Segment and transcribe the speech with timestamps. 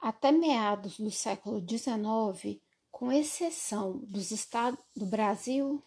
[0.00, 5.82] Até meados do século XIX, com exceção dos estados do Brasil,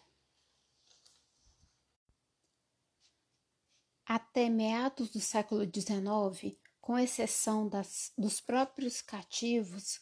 [4.04, 10.00] até meados do século XIX, com exceção das, dos próprios cativos,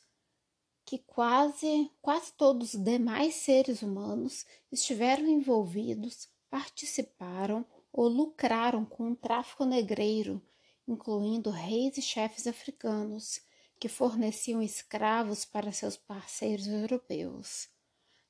[0.84, 9.16] que quase, quase todos os demais seres humanos estiveram envolvidos, participaram ou lucraram com o
[9.16, 10.42] tráfico negreiro,
[10.88, 13.40] incluindo reis e chefes africanos
[13.80, 17.70] que forneciam escravos para seus parceiros europeus.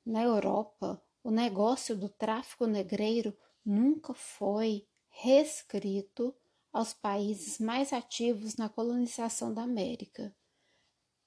[0.06, 6.32] Na Europa, o negócio do tráfico negreiro nunca foi reescrito
[6.72, 10.32] aos países mais ativos na colonização da América.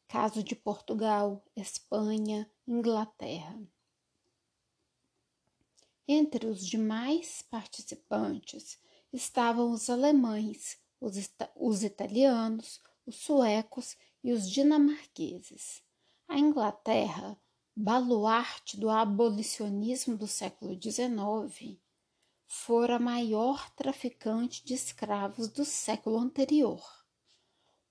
[0.07, 3.59] Caso de Portugal, Espanha, Inglaterra.
[6.07, 8.79] Entre os demais participantes
[9.11, 11.13] estavam os alemães, os,
[11.55, 15.83] os italianos, os suecos e os dinamarqueses.
[16.27, 17.37] A Inglaterra,
[17.75, 21.77] baluarte do abolicionismo do século XIX,
[22.45, 26.81] fora a maior traficante de escravos do século anterior.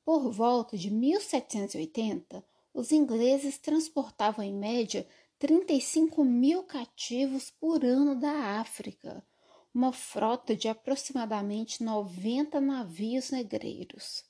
[0.04, 5.06] Por volta de 1780, os ingleses transportavam em média
[5.38, 9.24] 35 mil cativos por ano da África,
[9.74, 14.24] uma frota de aproximadamente 90 navios negreiros.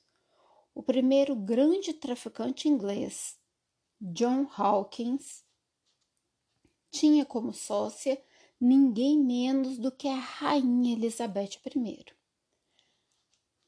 [0.75, 3.37] O primeiro grande traficante inglês,
[4.01, 5.45] John Hawkins,
[6.89, 8.21] tinha como sócia
[8.59, 12.05] ninguém menos do que a Rainha Elizabeth I.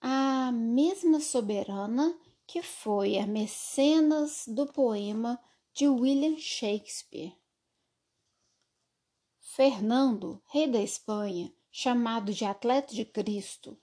[0.01, 2.17] A mesma soberana
[2.47, 5.41] que foi a mecenas do poema
[5.73, 7.35] de William Shakespeare.
[9.39, 13.77] Fernando, rei da Espanha, chamado de Atleta de Cristo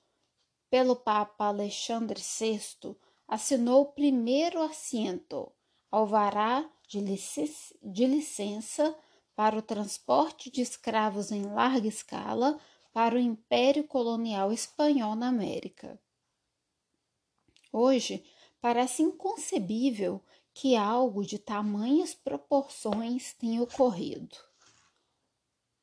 [0.70, 2.96] pelo Papa Alexandre VI,
[3.32, 5.50] assinou o primeiro assento,
[5.90, 8.94] alvará de, licença, de licença
[9.34, 12.60] para o transporte de escravos em larga escala
[12.92, 15.98] para o Império Colonial Espanhol na América.
[17.72, 18.22] Hoje,
[18.60, 20.22] parece inconcebível
[20.52, 24.36] que algo de tamanhas proporções tenha ocorrido.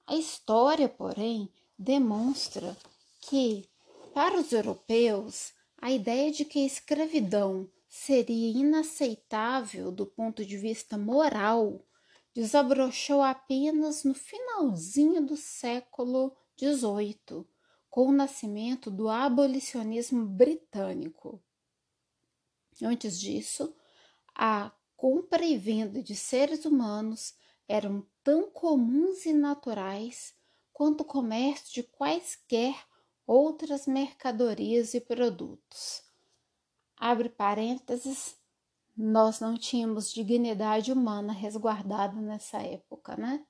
[0.06, 2.78] A história, porém, demonstra
[3.22, 3.68] que,
[4.14, 10.98] para os europeus, a ideia de que a escravidão seria inaceitável do ponto de vista
[10.98, 11.84] moral
[12.34, 17.46] desabrochou apenas no finalzinho do século XVIII,
[17.90, 21.42] com o nascimento do abolicionismo britânico.
[22.82, 23.76] Antes disso,
[24.36, 27.34] a compra e venda de seres humanos
[27.68, 30.34] eram tão comuns e naturais
[30.72, 32.76] quanto o comércio de quaisquer
[33.30, 36.02] outras mercadorias e produtos.
[36.98, 38.36] Abre parênteses,
[38.98, 43.46] nós não tínhamos dignidade humana resguardada nessa época, né?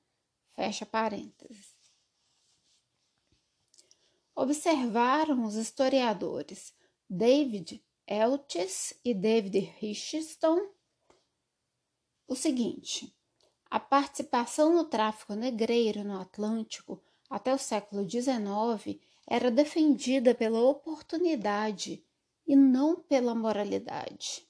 [0.53, 1.73] Fecha parênteses.
[4.35, 6.73] Observaram os historiadores
[7.09, 10.59] David Eltis e David Richardson
[12.27, 13.15] o seguinte:
[13.71, 18.99] a participação no tráfico negreiro no Atlântico até o século XIX
[19.31, 22.03] era defendida pela oportunidade
[22.47, 24.49] e não pela moralidade.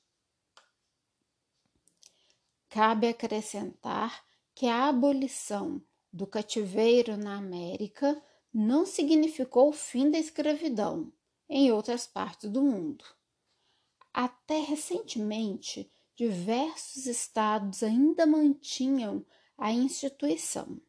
[2.69, 4.23] Cabe acrescentar
[4.55, 5.81] que a abolição
[6.13, 8.23] do cativeiro na América
[8.53, 11.11] não significou o fim da escravidão
[11.49, 13.03] em outras partes do mundo.
[14.13, 19.25] Até recentemente, diversos estados ainda mantinham
[19.57, 20.79] a instituição.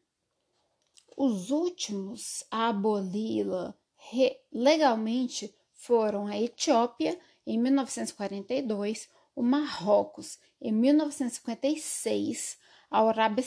[1.17, 3.77] Os últimos a aboli-la
[4.51, 12.57] legalmente foram a Etiópia em 1942, o Marrocos em 1956,
[12.89, 13.43] a Arábia,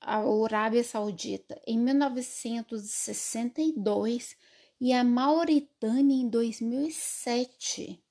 [0.00, 4.36] a Arábia Saudita em 1962
[4.80, 8.02] e a Mauritânia em 2007.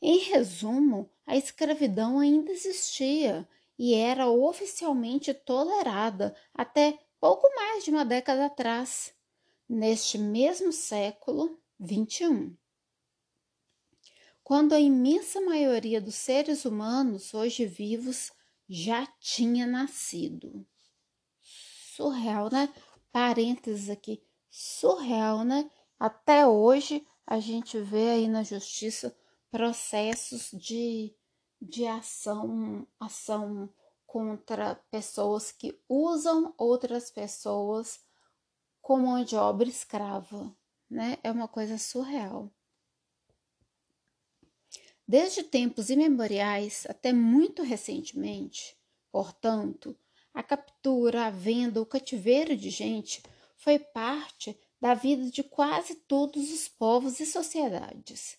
[0.00, 8.04] Em resumo, a escravidão ainda existia e era oficialmente tolerada até pouco mais de uma
[8.04, 9.12] década atrás,
[9.68, 12.56] neste mesmo século XXI
[14.46, 18.30] quando a imensa maioria dos seres humanos hoje vivos
[18.68, 20.64] já tinha nascido.
[21.42, 22.72] Surreal, né?
[23.10, 25.68] Parênteses aqui, surreal, né?
[25.98, 29.18] Até hoje a gente vê aí na justiça
[29.50, 31.12] processos de,
[31.60, 33.68] de ação, ação
[34.06, 37.98] contra pessoas que usam outras pessoas
[38.86, 40.56] como mão de obra escrava,
[40.88, 41.18] né?
[41.24, 42.48] É uma coisa surreal.
[45.08, 48.76] Desde tempos imemoriais até muito recentemente,
[49.10, 49.98] portanto,
[50.32, 53.24] a captura, a venda, o cativeiro de gente
[53.56, 58.38] foi parte da vida de quase todos os povos e sociedades.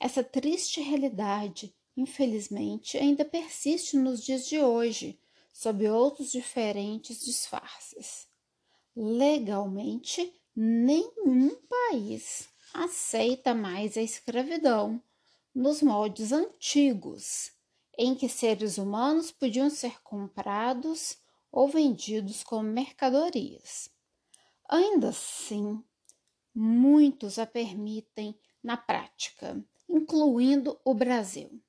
[0.00, 5.20] Essa triste realidade, infelizmente, ainda persiste nos dias de hoje,
[5.52, 8.31] sob outros diferentes disfarces.
[8.94, 15.02] Legalmente, nenhum país aceita mais a escravidão
[15.54, 17.52] nos moldes antigos,
[17.96, 21.16] em que seres humanos podiam ser comprados
[21.50, 23.90] ou vendidos como mercadorias.
[24.68, 25.82] Ainda assim,
[26.54, 31.62] muitos a permitem na prática, incluindo o Brasil,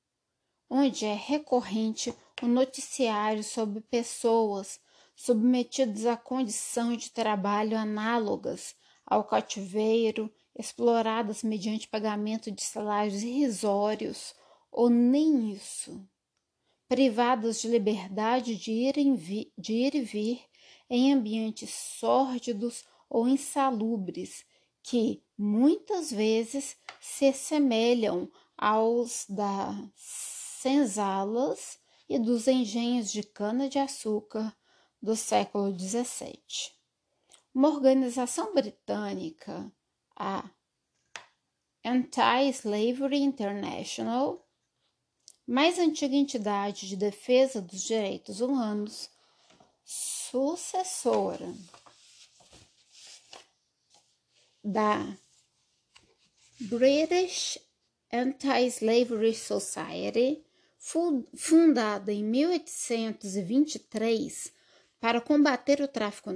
[0.68, 4.78] onde é recorrente o noticiário sobre pessoas
[5.14, 8.74] submetidas a condição de trabalho análogas
[9.06, 14.34] ao cativeiro, exploradas mediante pagamento de salários irrisórios,
[14.70, 16.06] ou nem isso,
[16.88, 18.94] privadas de liberdade de ir,
[19.56, 20.40] de ir e vir
[20.88, 24.44] em ambientes sórdidos ou insalubres
[24.82, 31.78] que muitas vezes se assemelham aos das senzalas
[32.08, 34.54] e dos engenhos de cana-de-açúcar
[35.04, 36.72] do século XVII.
[37.54, 39.70] Uma organização britânica,
[40.16, 40.48] a
[41.84, 44.42] Anti-Slavery International,
[45.46, 49.10] mais antiga entidade de defesa dos direitos humanos,
[49.84, 51.54] sucessora
[54.64, 55.18] da
[56.60, 57.58] British
[58.10, 60.42] Anti-Slavery Society,
[61.36, 64.53] fundada em 1823
[65.04, 66.30] para combater o tráfico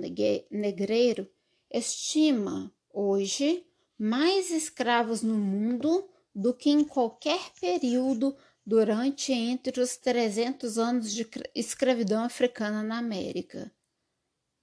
[0.50, 1.26] negreiro,
[1.72, 3.66] estima hoje
[3.98, 8.36] mais escravos no mundo do que em qualquer período
[8.66, 13.72] durante entre os 300 anos de escravidão africana na América.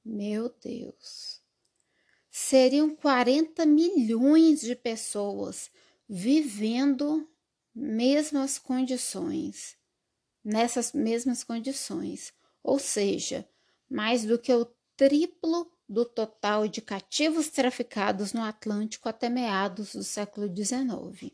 [0.06, 1.42] Meu Deus!
[2.30, 5.72] seriam 40 milhões de pessoas
[6.08, 7.28] vivendo
[7.74, 9.76] mesmas condições,
[10.44, 12.32] nessas mesmas condições,
[12.62, 13.50] ou seja,
[13.96, 20.04] mais do que o triplo do total de cativos traficados no Atlântico até meados do
[20.04, 21.32] século XIX.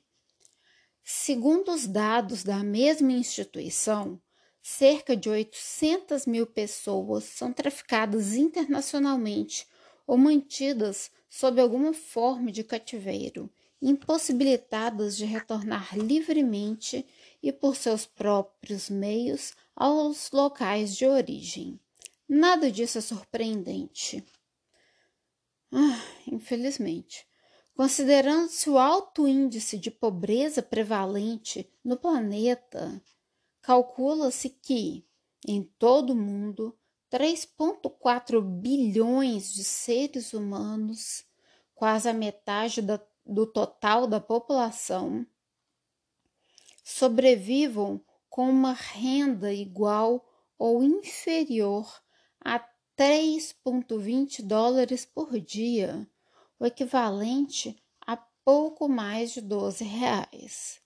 [1.04, 4.22] Segundo os dados da mesma instituição,
[4.62, 9.68] cerca de 800 mil pessoas são traficadas internacionalmente
[10.06, 17.08] ou mantidas sob alguma forma de cativeiro, impossibilitadas de retornar livremente
[17.42, 21.80] e por seus próprios meios aos locais de origem.
[22.34, 24.26] Nada disso é surpreendente.
[25.70, 27.28] Ah, infelizmente.
[27.76, 33.04] Considerando-se o alto índice de pobreza prevalente no planeta,
[33.62, 35.06] calcula-se que,
[35.46, 36.74] em todo o mundo,
[37.10, 41.26] 3,4 bilhões de seres humanos,
[41.76, 45.28] quase a metade da, do total da população,
[46.82, 48.00] sobrevivam
[48.30, 50.26] com uma renda igual
[50.58, 52.02] ou inferior
[52.44, 52.60] a
[52.98, 56.08] 3,20 dólares por dia,
[56.60, 60.82] o equivalente a pouco mais de 12 reais.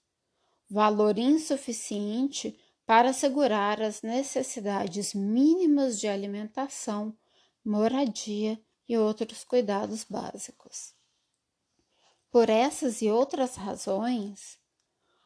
[0.68, 7.16] Valor insuficiente para assegurar as necessidades mínimas de alimentação,
[7.64, 10.94] moradia e outros cuidados básicos.
[12.30, 14.58] Por essas e outras razões,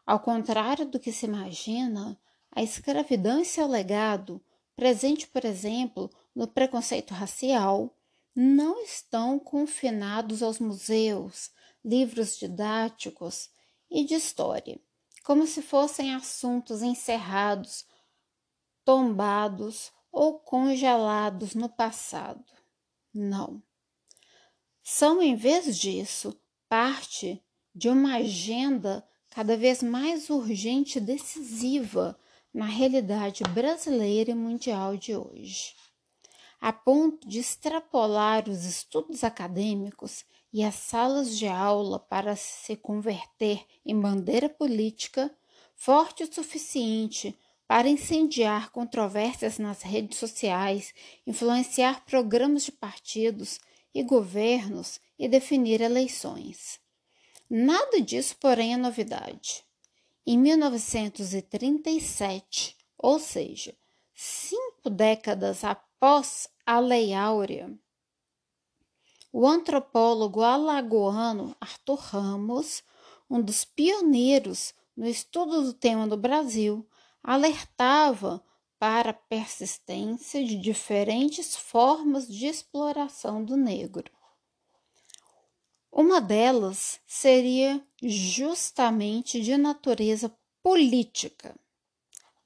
[0.06, 2.18] ao contrário do que se imagina,
[2.50, 4.42] a escravidão e seu legado,
[4.74, 7.94] presente, por exemplo, no preconceito racial,
[8.34, 11.50] não estão confinados aos museus,
[11.84, 13.50] livros didáticos
[13.90, 14.80] e de história
[15.22, 17.84] como se fossem assuntos encerrados,
[18.84, 22.44] tombados ou congelados no passado.
[23.12, 23.62] Não.
[24.82, 27.42] São, em vez disso, parte
[27.74, 32.18] de uma agenda cada vez mais urgente e decisiva
[32.52, 35.76] na realidade brasileira e mundial de hoje,
[36.60, 43.64] a ponto de extrapolar os estudos acadêmicos e as salas de aula para se converter
[43.86, 45.34] em bandeira política
[45.74, 47.36] forte o suficiente
[47.66, 50.92] para incendiar controvérsias nas redes sociais,
[51.26, 53.58] influenciar programas de partidos
[53.94, 56.78] e governos e definir eleições.
[57.48, 59.64] Nada disso, porém, é novidade.
[60.26, 63.74] Em 1937, ou seja,
[64.14, 65.89] cinco décadas após
[66.64, 67.78] a Lei Áurea,
[69.30, 72.82] o antropólogo alagoano Arthur Ramos,
[73.28, 76.88] um dos pioneiros no estudo do tema do Brasil,
[77.22, 78.42] alertava
[78.78, 84.10] para a persistência de diferentes formas de exploração do negro.
[85.92, 91.54] Uma delas seria justamente de natureza política.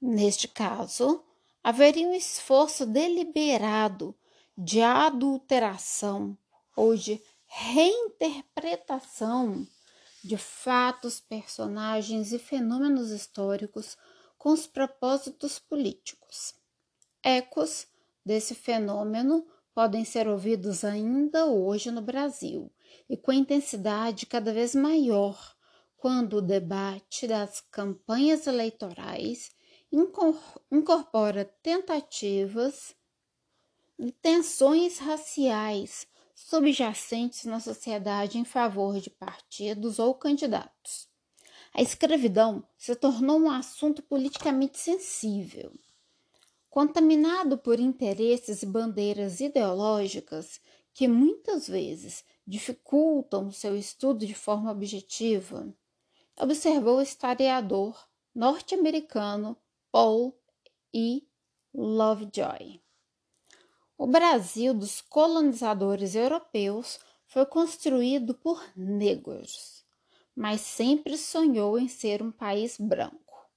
[0.01, 1.23] Neste caso,
[1.65, 4.15] haveria um esforço deliberado
[4.55, 6.37] de adulteração
[6.75, 9.65] ou de reinterpretação
[10.23, 13.97] de fatos, personagens e fenômenos históricos
[14.37, 16.53] com os propósitos políticos.
[17.23, 17.87] Ecos
[18.23, 19.43] desse fenômeno
[19.73, 22.71] podem ser ouvidos ainda hoje no Brasil
[23.09, 25.55] e com intensidade cada vez maior
[25.97, 29.54] quando o debate das campanhas eleitorais
[30.71, 32.95] incorpora tentativas
[33.97, 41.07] e tensões raciais subjacentes na sociedade em favor de partidos ou candidatos.
[41.73, 45.71] A escravidão se tornou um assunto politicamente sensível.
[46.69, 50.59] Contaminado por interesses e bandeiras ideológicas
[50.93, 55.73] que muitas vezes dificultam seu estudo de forma objetiva,
[56.37, 57.97] observou o historiador
[58.33, 59.57] norte-americano
[59.95, 60.37] Paul
[60.93, 61.25] E.
[61.73, 62.81] Lovejoy.
[63.97, 69.85] O Brasil dos colonizadores europeus foi construído por negros,
[70.35, 73.49] mas sempre sonhou em ser um país branco.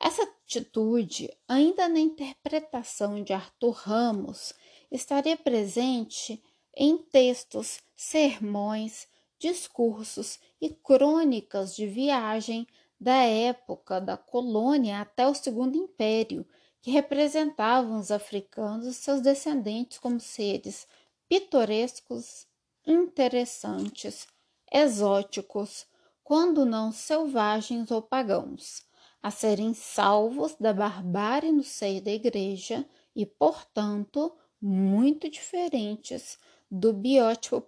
[0.00, 4.54] Essa atitude, ainda na interpretação de Arthur Ramos,
[4.92, 6.40] estaria presente
[6.72, 9.08] em textos, sermões,
[9.40, 12.64] discursos e crônicas de viagem
[13.00, 16.46] da época da colônia até o Segundo Império,
[16.80, 20.86] que representavam os africanos e seus descendentes como seres
[21.28, 22.46] pitorescos,
[22.86, 24.26] interessantes,
[24.72, 25.86] exóticos,
[26.24, 28.82] quando não selvagens ou pagãos,
[29.22, 36.38] a serem salvos da barbárie no seio da igreja e, portanto, muito diferentes
[36.70, 37.62] do biótipo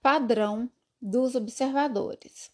[0.00, 2.50] padrão dos observadores,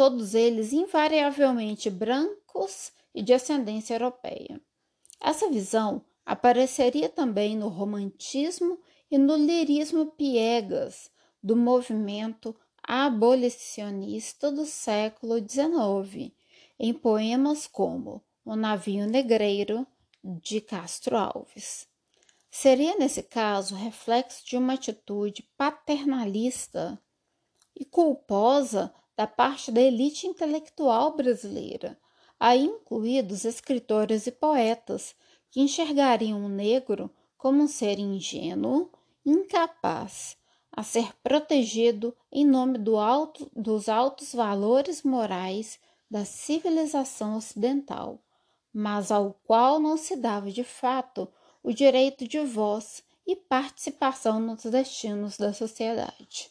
[0.00, 4.58] todos eles invariavelmente brancos e de ascendência europeia.
[5.20, 8.80] Essa visão apareceria também no romantismo
[9.10, 11.10] e no lirismo piegas
[11.42, 16.32] do movimento abolicionista do século XIX,
[16.78, 19.86] em poemas como O Navio Negreiro
[20.24, 21.86] de Castro Alves.
[22.50, 26.98] Seria, nesse caso, reflexo de uma atitude paternalista
[27.76, 32.00] e culposa da parte da elite intelectual brasileira,
[32.38, 35.14] aí incluídos escritores e poetas
[35.50, 38.90] que enxergariam o negro como um ser ingênuo,
[39.26, 40.38] incapaz
[40.72, 45.78] a ser protegido em nome do alto, dos altos valores morais
[46.10, 48.18] da civilização ocidental,
[48.72, 51.28] mas ao qual não se dava de fato
[51.62, 56.50] o direito de voz e participação nos destinos da sociedade.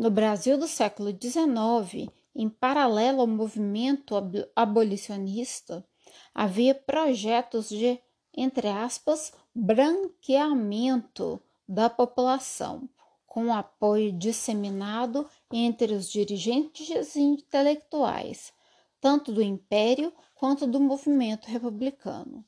[0.00, 4.14] No Brasil do século XIX, em paralelo ao movimento
[4.54, 5.84] abolicionista,
[6.32, 7.98] havia projetos de,
[8.32, 12.88] entre aspas, branqueamento da população,
[13.26, 18.52] com apoio disseminado entre os dirigentes intelectuais,
[19.00, 22.44] tanto do Império quanto do movimento republicano.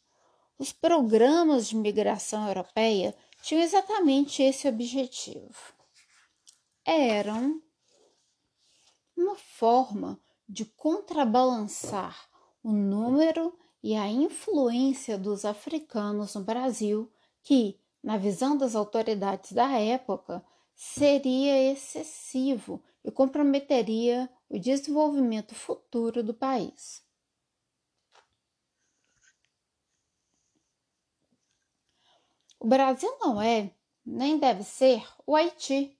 [0.56, 5.79] Os programas de migração europeia tinham exatamente esse objetivo.
[6.84, 7.62] Eram
[9.16, 12.28] uma forma de contrabalançar
[12.62, 17.10] o número e a influência dos africanos no Brasil,
[17.42, 20.44] que, na visão das autoridades da época,
[20.74, 27.04] seria excessivo e comprometeria o desenvolvimento futuro do país.
[32.58, 35.98] O Brasil não é, nem deve ser, o Haiti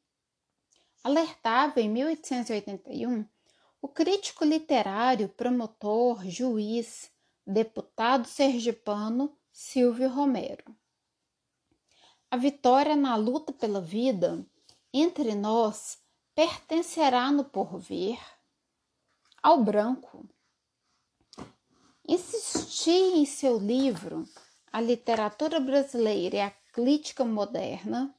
[1.02, 3.26] alertava em 1881
[3.83, 7.11] o crítico literário, promotor, juiz,
[7.47, 10.76] deputado sergipano Silvio Romero.
[12.30, 14.47] A vitória na luta pela vida
[14.92, 15.99] entre nós
[16.35, 18.19] pertencerá no porvir
[19.42, 20.28] ao branco.
[22.07, 24.28] Insisti em seu livro
[24.71, 28.14] A Literatura Brasileira e a Crítica Moderna,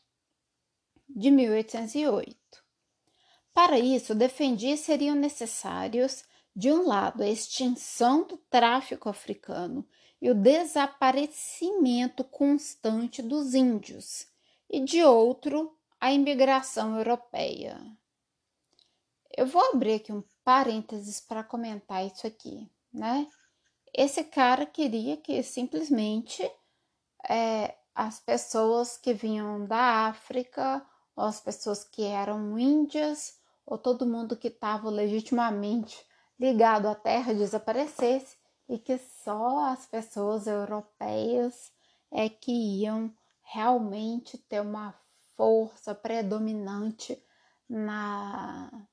[1.07, 2.40] de 1808.
[3.53, 6.23] Para isso, defendi seriam necessários,
[6.55, 9.87] de um lado, a extinção do tráfico africano
[10.21, 14.27] e o desaparecimento constante dos índios,
[14.69, 17.79] e de outro, a imigração europeia.
[19.35, 23.27] Eu vou abrir aqui um parênteses para comentar isso aqui, né?
[23.93, 26.49] Esse cara queria que simplesmente
[27.29, 34.05] é, as pessoas que vinham da África, ou as pessoas que eram índias, ou todo
[34.05, 36.05] mundo que estava legitimamente
[36.39, 38.37] ligado à terra desaparecesse
[38.67, 41.71] e que só as pessoas europeias
[42.09, 43.13] é que iam
[43.43, 44.93] realmente ter uma
[45.35, 47.21] força predominante
[47.67, 48.87] na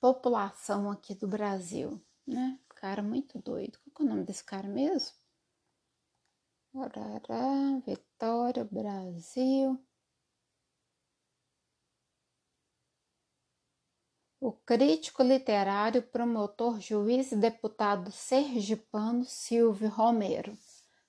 [0.00, 2.58] população aqui do Brasil, né?
[2.74, 3.78] Cara muito doido.
[3.94, 5.16] Qual é o nome desse cara mesmo?
[6.74, 9.78] Arará, Vitória, Brasil.
[14.44, 20.58] O crítico literário, promotor, juiz e deputado sergipano Silvio Romero.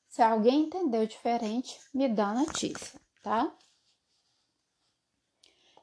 [0.07, 3.51] Se alguém entendeu diferente, me dá notícia, tá?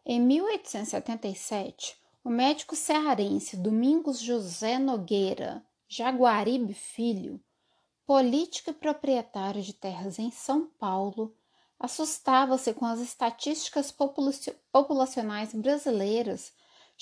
[0.07, 7.43] Em 1877, o médico cearense Domingos José Nogueira Jaguaribe Filho,
[8.07, 11.37] político e proprietário de terras em São Paulo,
[11.81, 13.93] assustava-se com as estatísticas
[14.71, 16.53] populacionais brasileiras,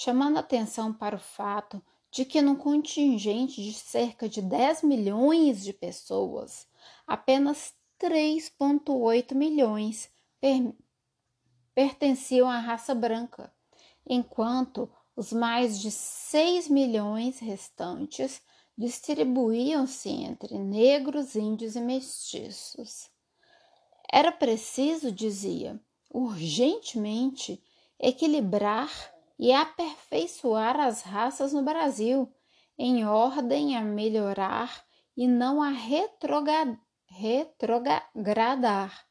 [0.01, 5.73] chamando atenção para o fato de que, num contingente de cerca de 10 milhões de
[5.73, 6.69] pessoas,
[7.05, 10.09] apenas 3,8 milhões
[10.41, 10.73] per
[11.75, 13.53] pertenciam à raça branca,
[14.09, 18.41] enquanto os mais de 6 milhões restantes
[18.77, 23.11] distribuíam-se entre negros, índios e mestiços.
[24.09, 27.61] Era preciso, dizia, urgentemente
[27.99, 32.33] equilibrar e aperfeiçoar as raças no Brasil,
[32.77, 34.85] em ordem a melhorar
[35.17, 35.71] e não a
[37.09, 39.07] retrogradar,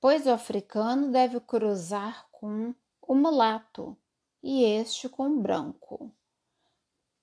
[0.00, 3.96] pois o africano deve cruzar com o mulato
[4.42, 6.14] e este com o branco.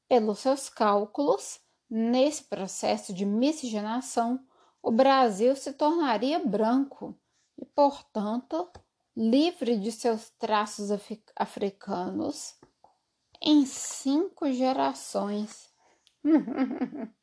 [0.07, 1.59] Pelos seus cálculos,
[1.89, 4.39] nesse processo de miscigenação,
[4.81, 7.17] o Brasil se tornaria branco
[7.57, 8.69] e, portanto,
[9.15, 10.89] livre de seus traços
[11.35, 12.55] africanos
[13.41, 15.69] em cinco gerações.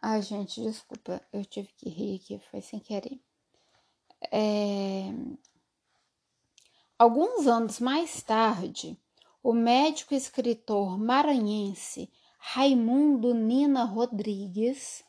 [0.00, 3.20] Ai, gente, desculpa, eu tive que rir aqui, foi sem querer.
[4.30, 5.12] É...
[6.98, 8.98] Alguns anos mais tarde,
[9.42, 15.02] o médico e escritor maranhense Raimundo Nina Rodrigues,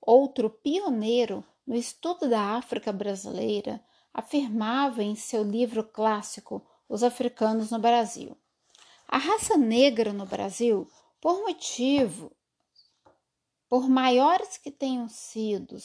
[0.00, 3.80] outro pioneiro no estudo da África brasileira,
[4.14, 8.38] afirmava em seu livro clássico Os Africanos no Brasil.
[9.08, 10.88] A raça negra no Brasil,
[11.20, 12.30] por motivo
[13.68, 15.76] por maiores que tenham sido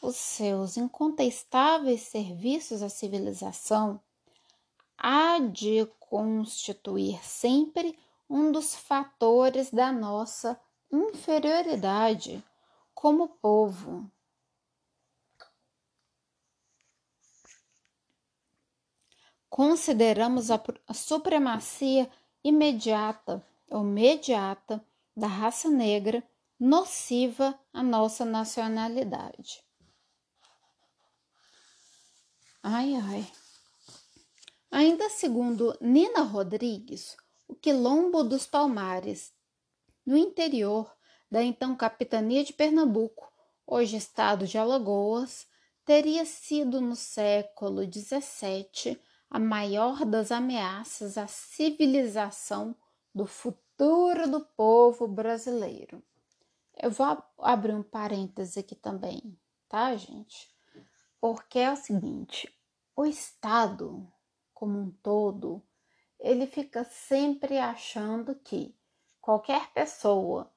[0.00, 4.00] os seus incontestáveis serviços à civilização,
[4.96, 7.98] há de constituir sempre
[8.30, 10.60] um dos fatores da nossa
[10.92, 12.40] inferioridade
[12.94, 14.08] como povo.
[19.56, 22.10] Consideramos a, a supremacia
[22.42, 23.40] imediata
[23.70, 24.84] ou mediata
[25.16, 26.24] da raça negra
[26.58, 29.62] nociva à nossa nacionalidade.
[32.64, 33.32] Ai, ai.
[34.72, 39.32] Ainda segundo Nina Rodrigues, o Quilombo dos Palmares,
[40.04, 40.92] no interior
[41.30, 43.32] da então capitania de Pernambuco,
[43.64, 45.46] hoje estado de Alagoas,
[45.84, 49.00] teria sido no século XVII
[49.34, 52.72] a maior das ameaças à civilização
[53.12, 56.00] do futuro do povo brasileiro.
[56.80, 59.36] Eu vou abrir um parêntese aqui também,
[59.68, 60.48] tá, gente?
[61.20, 62.48] Porque é o seguinte:
[62.94, 64.06] o Estado,
[64.52, 65.60] como um todo,
[66.20, 68.72] ele fica sempre achando que
[69.20, 70.48] qualquer pessoa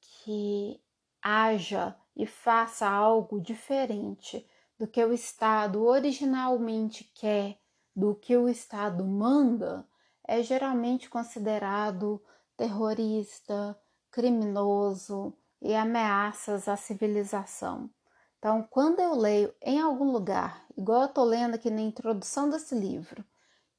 [0.00, 0.82] que
[1.22, 4.44] haja e faça algo diferente
[4.76, 7.62] do que o Estado originalmente quer,
[7.94, 9.86] do que o Estado manda,
[10.26, 12.22] é geralmente considerado
[12.56, 13.78] terrorista,
[14.10, 17.90] criminoso, e ameaças à civilização.
[18.38, 22.74] Então, quando eu leio em algum lugar, igual eu estou lendo aqui na introdução desse
[22.74, 23.24] livro,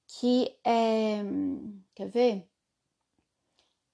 [0.08, 1.24] que é.
[1.94, 2.50] Quer ver?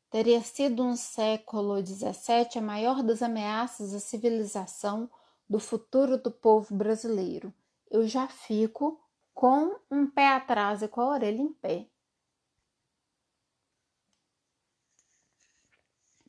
[0.10, 5.10] Teria sido no século XVII a maior das ameaças à civilização
[5.50, 7.54] do futuro do povo brasileiro.
[7.90, 9.00] Eu já fico
[9.42, 11.90] com um pé atrás e com a orelha em pé.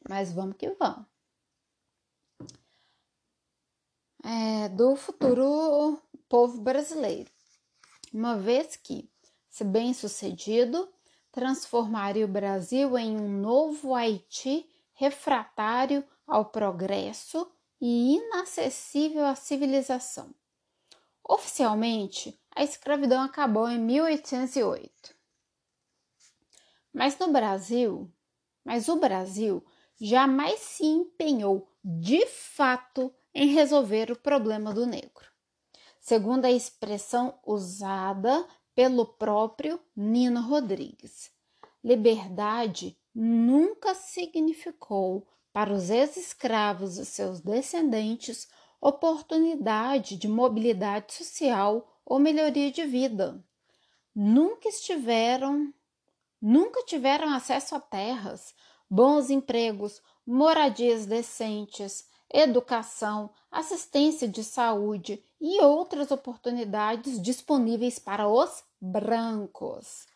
[0.08, 1.06] Mas vamos que vamos.
[4.24, 7.30] é, do futuro povo brasileiro,
[8.14, 9.10] uma vez que,
[9.50, 10.88] se bem sucedido,
[11.30, 17.46] transformaria o Brasil em um novo Haiti refratário ao progresso
[17.78, 20.34] e inacessível à civilização.
[21.22, 25.14] Oficialmente, a escravidão acabou em 1808.
[26.92, 28.10] Mas no Brasil,
[28.64, 29.64] mas o Brasil
[30.00, 35.26] jamais se empenhou de fato em resolver o problema do negro,
[35.98, 41.30] segundo a expressão usada pelo próprio Nino Rodrigues.
[41.82, 48.48] Liberdade nunca significou para os ex-escravos e seus descendentes
[48.80, 53.42] oportunidade de mobilidade social ou melhoria de vida.
[54.14, 55.72] Nunca estiveram,
[56.40, 58.54] nunca tiveram acesso a terras,
[58.90, 70.06] bons empregos, moradias decentes, educação, assistência de saúde e outras oportunidades disponíveis para os brancos.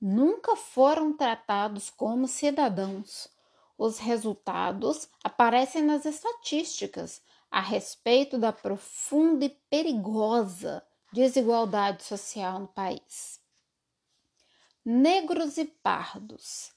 [0.00, 3.28] Nunca foram tratados como cidadãos.
[3.76, 13.40] Os resultados aparecem nas estatísticas a respeito da profunda e perigosa desigualdade social no país.
[14.84, 16.70] Negros e pardos.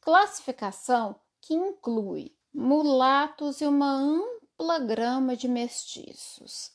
[0.00, 6.72] Classificação que inclui mulatos e uma ampla grama de mestiços.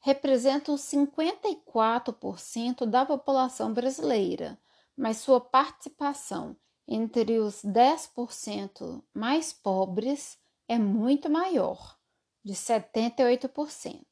[0.00, 4.56] Representam 54% da população brasileira,
[4.96, 6.56] mas sua participação
[6.86, 11.98] entre os 10% mais pobres é muito maior,
[12.44, 14.06] de 78%.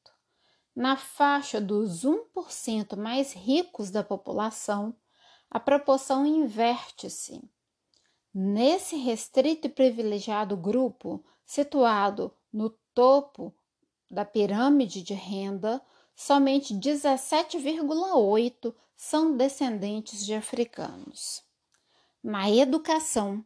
[0.75, 4.95] Na faixa dos 1% mais ricos da população,
[5.51, 7.41] a proporção inverte-se
[8.37, 13.55] Nesse restrito e privilegiado grupo, situado no topo
[14.11, 15.81] da pirâmide de renda,
[16.17, 21.45] somente 17,8 são descendentes de africanos.
[22.21, 23.45] Na educação,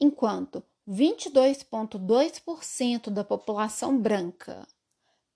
[0.00, 4.64] enquanto 22,2% da população branca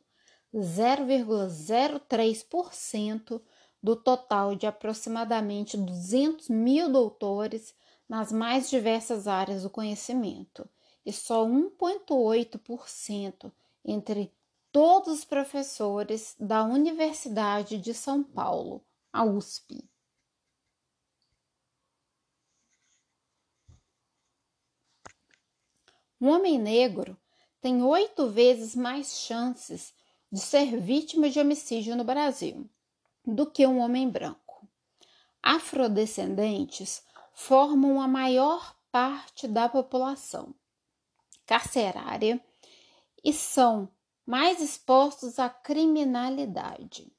[0.53, 3.41] 0,03%
[3.82, 7.73] do total de aproximadamente 200 mil doutores
[8.10, 10.67] nas mais diversas áreas do conhecimento,
[11.06, 13.49] e só 1,8%
[13.86, 14.34] entre
[14.73, 18.83] todos os professores da Universidade de São Paulo,
[19.13, 19.88] a USP.
[26.19, 27.15] Um homem negro
[27.62, 29.93] tem oito vezes mais chances
[30.31, 32.67] de ser vítima de homicídio no Brasil
[33.23, 34.67] do que um homem branco.
[35.43, 40.55] Afrodescendentes formam a maior parte da população
[41.45, 42.43] carcerária
[43.23, 43.88] e são
[44.25, 47.12] mais expostos à criminalidade.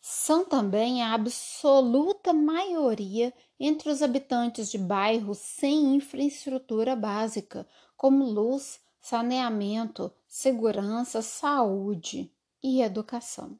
[0.00, 8.80] São também a absoluta maioria entre os habitantes de bairros sem infraestrutura básica, como luz,
[8.98, 13.58] saneamento, segurança, saúde e educação.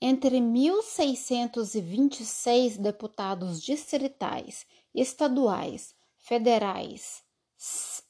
[0.00, 4.64] Entre 1.626 deputados distritais,
[4.94, 7.26] estaduais, federais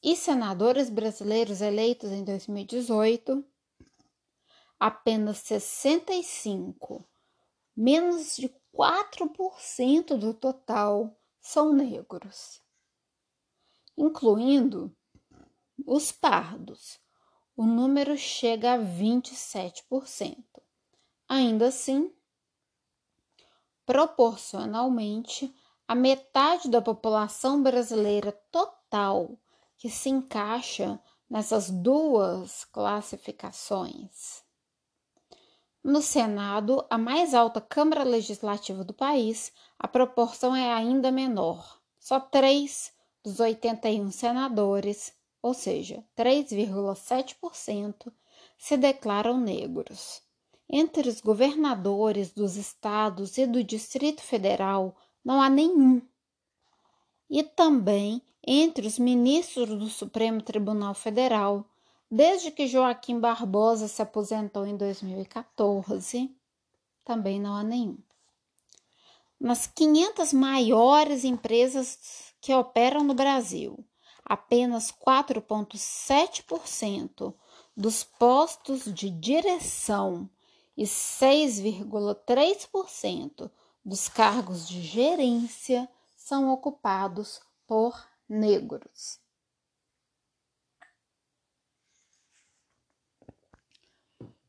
[0.03, 3.43] e senadores brasileiros eleitos em 2018,
[4.79, 7.03] apenas 65,
[7.75, 12.61] menos de 4% do total, são negros
[13.99, 14.95] incluindo
[15.85, 16.99] os pardos.
[17.55, 20.37] O número chega a 27%.
[21.27, 22.11] Ainda assim,
[23.85, 25.53] proporcionalmente,
[25.85, 28.78] a metade da população brasileira total
[29.77, 30.99] que se encaixa
[31.29, 34.43] nessas duas classificações.
[35.83, 41.79] No Senado, a mais alta Câmara Legislativa do país, a proporção é ainda menor.
[41.97, 42.91] Só três
[43.23, 48.11] dos 81 senadores, ou seja, 3,7%,
[48.57, 50.21] se declaram negros.
[50.69, 56.01] Entre os governadores dos estados e do Distrito Federal, não há nenhum.
[57.29, 61.63] E também entre os ministros do Supremo Tribunal Federal,
[62.09, 66.35] desde que Joaquim Barbosa se aposentou em 2014,
[67.05, 67.99] também não há nenhum.
[69.39, 73.85] Nas 500 maiores empresas que operam no Brasil,
[74.25, 77.35] apenas 4,7%
[77.77, 80.27] dos postos de direção
[80.75, 83.51] e 6,3%
[83.85, 89.19] dos cargos de gerência são ocupados por negros.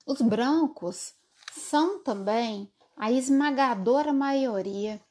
[0.07, 1.15] Os brancos
[1.53, 5.03] são também a esmagadora maioria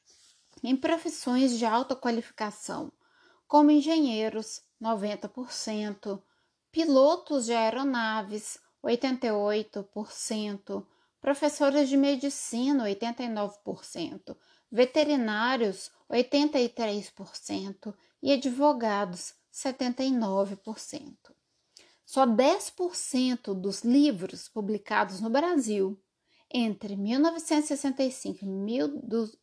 [0.62, 2.92] em profissões de alta qualificação,
[3.48, 6.22] como engenheiros, 90%,
[6.72, 10.86] pilotos de aeronaves, 88%,
[11.20, 14.38] professores de medicina, 89%,
[14.72, 21.16] veterinários, 83% e advogados, 79%.
[22.06, 26.02] Só 10% dos livros publicados no Brasil
[26.52, 28.44] entre 1965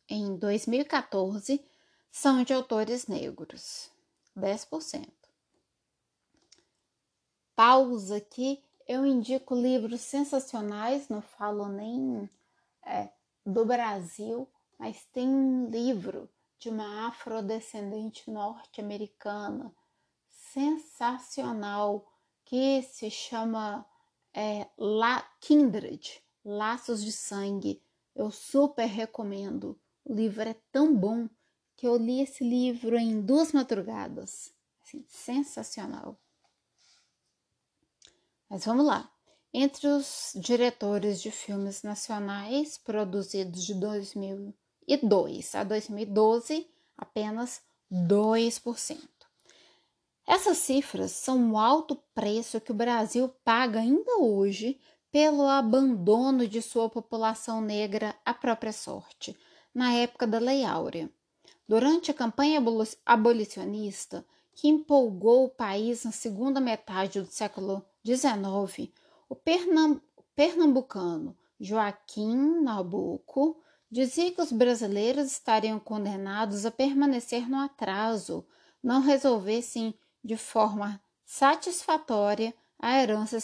[0.09, 1.65] e 2014
[2.11, 3.89] são de autores negros.
[4.35, 5.07] 10%.
[7.55, 12.29] Pausa aqui, eu indico livros sensacionais, não falo nem
[12.85, 13.09] é,
[13.45, 19.73] do Brasil, mas tem um livro de uma afrodescendente norte-americana
[20.53, 22.11] sensacional
[22.43, 23.85] que se chama
[24.33, 27.83] é, La Kindred, Laços de Sangue.
[28.15, 29.79] Eu super recomendo.
[30.03, 31.29] O livro é tão bom
[31.75, 34.51] que eu li esse livro em duas madrugadas.
[34.81, 36.17] Assim, sensacional.
[38.49, 39.11] Mas vamos lá.
[39.53, 44.66] Entre os diretores de filmes nacionais produzidos de 2002
[45.53, 48.99] a 2012, apenas 2%.
[50.25, 54.79] Essas cifras são o alto preço que o Brasil paga ainda hoje
[55.11, 59.37] pelo abandono de sua população negra à própria sorte,
[59.73, 61.09] na época da Lei Áurea.
[61.67, 62.61] Durante a campanha
[63.05, 68.91] abolicionista, que empolgou o país na segunda metade do século XIX,
[69.29, 69.35] o
[70.35, 78.45] pernambucano Joaquim Nabuco dizia que os brasileiros estariam condenados a permanecer no atraso,
[78.83, 83.37] não resolvessem de forma satisfatória a herança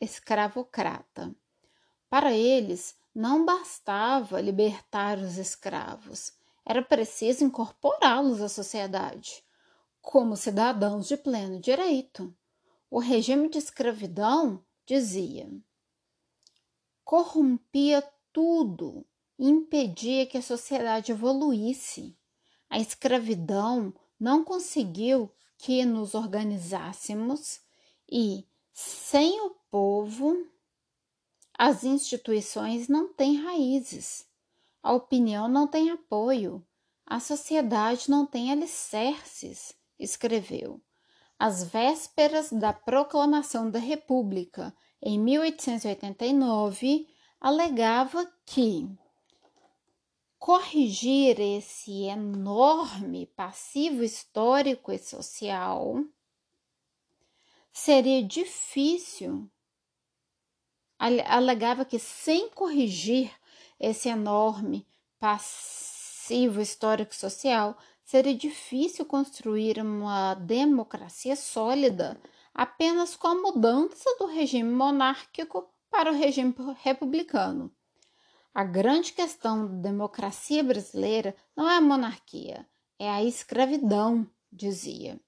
[0.00, 1.34] escravocrata.
[2.08, 6.32] Para eles, não bastava libertar os escravos,
[6.64, 9.44] era preciso incorporá-los à sociedade,
[10.00, 12.34] como cidadãos de pleno direito.
[12.90, 15.50] O regime de escravidão, dizia,
[17.04, 19.06] corrompia tudo
[19.48, 22.16] impedia que a sociedade evoluísse.
[22.70, 27.60] A escravidão não conseguiu que nos organizássemos
[28.10, 30.46] e, sem o povo,
[31.58, 34.26] as instituições não têm raízes.
[34.82, 36.64] A opinião não tem apoio,
[37.04, 40.80] a sociedade não tem alicerces, escreveu.
[41.38, 47.08] Às vésperas da proclamação da República, em 1889,
[47.40, 48.88] alegava que
[50.42, 56.04] corrigir esse enorme passivo histórico e social
[57.72, 59.48] seria difícil.
[60.98, 63.30] Alegava que sem corrigir
[63.78, 64.84] esse enorme
[65.20, 72.20] passivo histórico-social, seria difícil construir uma democracia sólida
[72.52, 76.52] apenas com a mudança do regime monárquico para o regime
[76.82, 77.72] republicano.
[78.54, 85.20] A grande questão da democracia brasileira não é a monarquia, é a escravidão, dizia.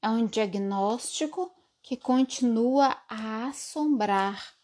[0.00, 4.54] É um diagnóstico que continua a assombrar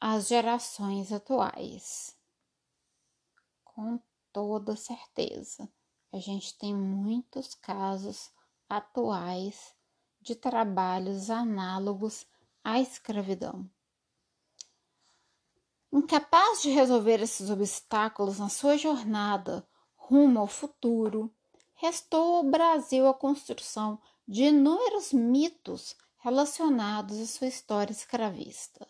[0.00, 2.16] as gerações atuais
[3.74, 3.98] com
[4.32, 5.68] toda certeza.
[6.12, 8.30] A gente tem muitos casos
[8.68, 9.74] atuais
[10.20, 12.26] de trabalhos análogos
[12.62, 13.68] à escravidão.
[15.92, 21.30] Incapaz de resolver esses obstáculos na sua jornada rumo ao futuro,
[21.74, 28.88] restou ao Brasil a construção de inúmeros mitos relacionados à sua história escravista.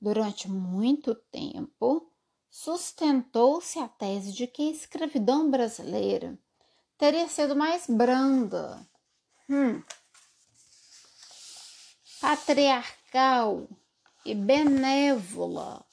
[0.00, 2.10] Durante muito tempo,
[2.50, 6.38] sustentou-se a tese de que a escravidão brasileira
[6.96, 8.88] teria sido mais branda,
[9.48, 9.82] hum,
[12.18, 13.68] patriarcal
[14.24, 15.84] e benévola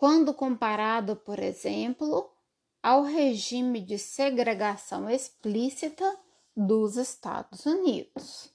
[0.00, 2.32] quando comparada, por exemplo,
[2.82, 6.18] ao regime de segregação explícita
[6.56, 8.50] dos Estados Unidos.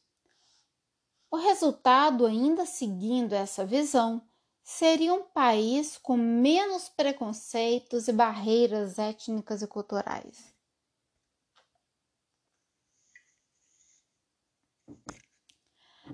[1.30, 4.28] O resultado, ainda seguindo essa visão,
[4.64, 10.52] seria um país com menos preconceitos e barreiras étnicas e culturais.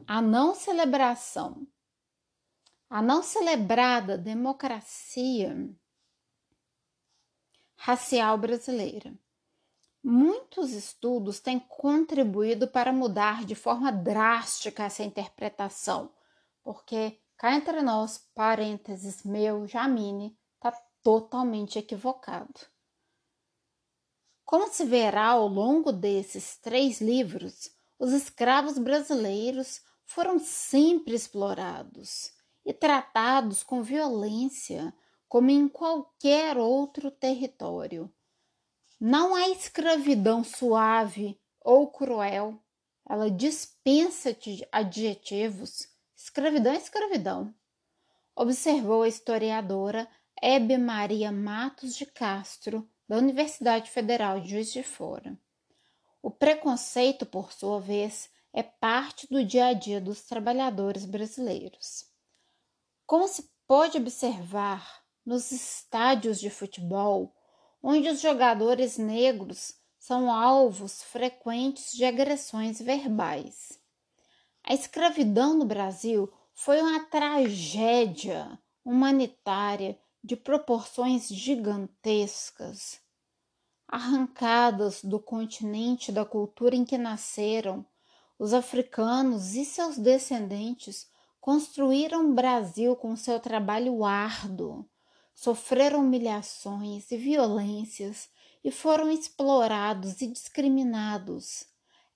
[0.05, 1.65] A não celebração
[2.91, 5.73] a não celebrada democracia
[7.77, 9.13] racial brasileira.
[10.03, 16.11] Muitos estudos têm contribuído para mudar de forma drástica essa interpretação,
[16.61, 22.59] porque cá entre nós, parênteses meu, Jamine, está totalmente equivocado.
[24.43, 32.73] Como se verá ao longo desses três livros, os escravos brasileiros foram sempre explorados e
[32.73, 34.93] tratados com violência,
[35.27, 38.11] como em qualquer outro território.
[38.99, 42.61] Não há escravidão suave ou cruel.
[43.09, 44.35] Ela dispensa
[44.71, 45.87] adjetivos.
[46.15, 47.53] Escravidão é escravidão.
[48.35, 50.07] Observou a historiadora
[50.41, 55.37] Hebe Maria Matos de Castro, da Universidade Federal de Juiz de Fora.
[56.21, 62.10] O preconceito, por sua vez, é parte do dia a dia dos trabalhadores brasileiros.
[63.11, 67.35] Como se pode observar nos estádios de futebol,
[67.83, 73.77] onde os jogadores negros são alvos frequentes de agressões verbais.
[74.63, 83.01] A escravidão no Brasil foi uma tragédia humanitária de proporções gigantescas.
[83.89, 87.85] Arrancadas do continente da cultura em que nasceram,
[88.39, 91.10] os africanos e seus descendentes
[91.41, 94.87] construíram o Brasil com seu trabalho árduo,
[95.33, 98.29] sofreram humilhações e violências
[98.63, 101.65] e foram explorados e discriminados.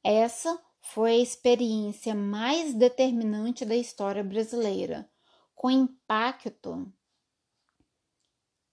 [0.04, 5.10] Essa foi a experiência mais determinante da história brasileira,
[5.56, 6.94] com impacto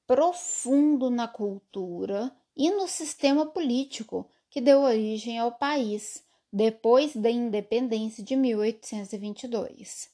[0.07, 8.23] profundo na cultura e no sistema político que deu origem ao país depois da independência
[8.23, 10.12] de 1822.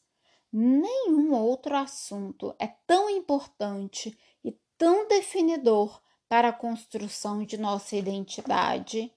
[0.52, 9.12] Nenhum outro assunto é tão importante e tão definidor para a construção de nossa identidade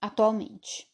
[0.00, 0.88] atualmente.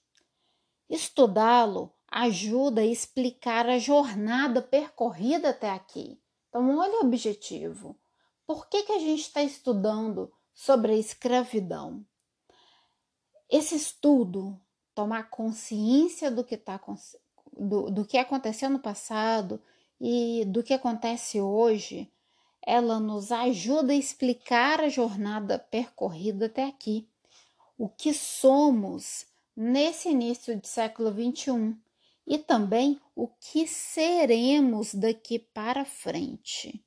[0.88, 6.20] Estudá-lo ajuda a explicar a jornada percorrida até aqui.
[6.48, 7.98] Então, olha o objetivo.
[8.46, 12.04] Por que, que a gente está estudando sobre a escravidão?
[13.48, 14.60] Esse estudo,
[14.94, 16.78] tomar consciência do que está
[17.58, 19.60] do, do que aconteceu no passado
[20.00, 22.10] e do que acontece hoje,
[22.64, 27.08] ela nos ajuda a explicar a jornada percorrida até aqui,
[27.76, 31.76] o que somos nesse início de século XXI
[32.26, 36.84] e também o que seremos daqui para frente.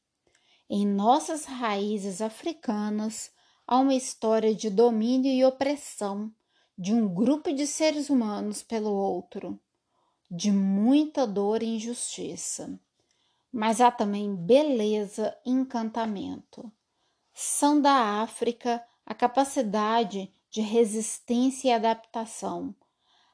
[0.70, 3.32] Em nossas raízes africanas
[3.68, 6.34] há uma história de domínio e opressão
[6.78, 9.60] de um grupo de seres humanos pelo outro
[10.30, 12.80] de muita dor e injustiça.
[13.52, 16.72] Mas há também beleza e encantamento.
[17.34, 22.74] São da África a capacidade de resistência e adaptação,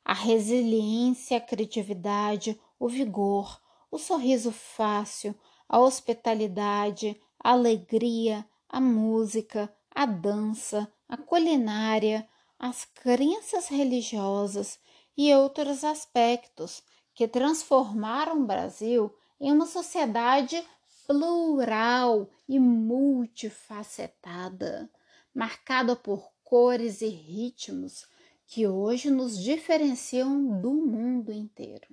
[0.04, 5.36] a resiliência, a criatividade, o vigor, o sorriso fácil,
[5.70, 12.28] a hospitalidade, a alegria, a música, a dança, a culinária,
[12.58, 14.80] as crenças religiosas
[15.18, 16.84] e outros aspectos
[17.14, 20.64] que transformaram o Brasil em uma sociedade
[21.08, 24.88] plural e multifacetada,
[25.34, 28.06] marcada por cores e ritmos
[28.46, 31.88] que hoje nos diferenciam do mundo inteiro.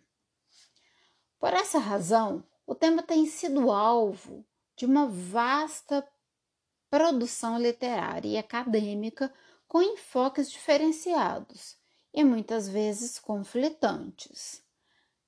[1.39, 4.45] Por essa razão, o tema tem sido alvo
[4.77, 6.07] de uma vasta
[6.91, 9.33] produção literária e acadêmica
[9.66, 11.78] com enfoques diferenciados
[12.13, 14.63] e muitas vezes conflitantes.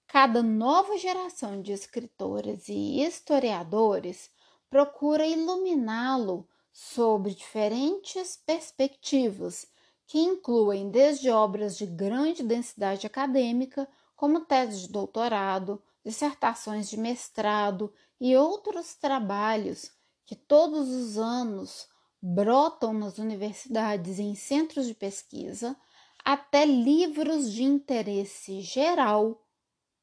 [0.07, 4.31] Cada nova geração de escritores e historiadores
[4.69, 9.67] procura iluminá-lo sobre diferentes perspectivas
[10.07, 17.93] que incluem desde obras de grande densidade acadêmica, como teses de doutorado, dissertações de mestrado
[18.21, 19.93] e outros trabalhos
[20.27, 21.89] que todos os anos
[22.21, 25.77] brotam nas universidades e em centros de pesquisa,
[26.25, 29.47] até livros de interesse geral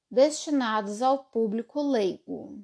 [0.09, 2.63] destinados ao público leigo.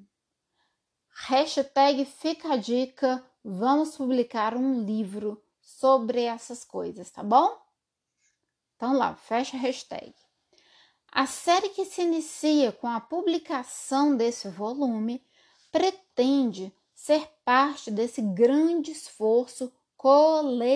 [1.26, 7.56] Hashtag fica a dica, vamos publicar um livro sobre essas coisas, tá bom?
[8.76, 10.14] Então lá, fecha a hashtag.
[11.12, 15.24] A série que se inicia com a publicação desse volume
[15.70, 20.74] pretende ser parte desse grande esforço coletivo.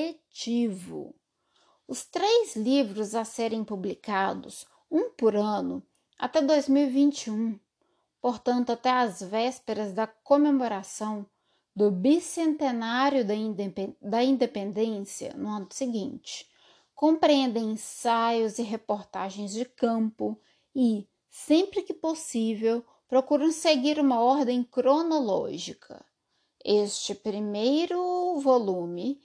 [1.88, 5.82] Os três livros a serem publicados, um por ano,
[6.18, 7.58] até 2021,
[8.20, 11.24] portanto, até as vésperas da comemoração
[11.74, 13.24] do bicentenário
[14.02, 16.46] da independência no ano seguinte,
[16.94, 20.38] compreendem ensaios e reportagens de campo
[20.76, 26.04] e, sempre que possível, procuram seguir uma ordem cronológica.
[26.62, 29.18] Este primeiro volume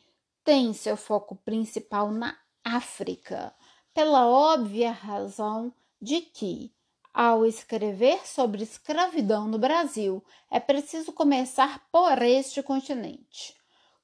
[0.46, 3.54] tem seu foco principal na África,
[3.94, 6.74] pela óbvia razão de que,
[7.14, 13.54] ao escrever sobre escravidão no Brasil, é preciso começar por este continente.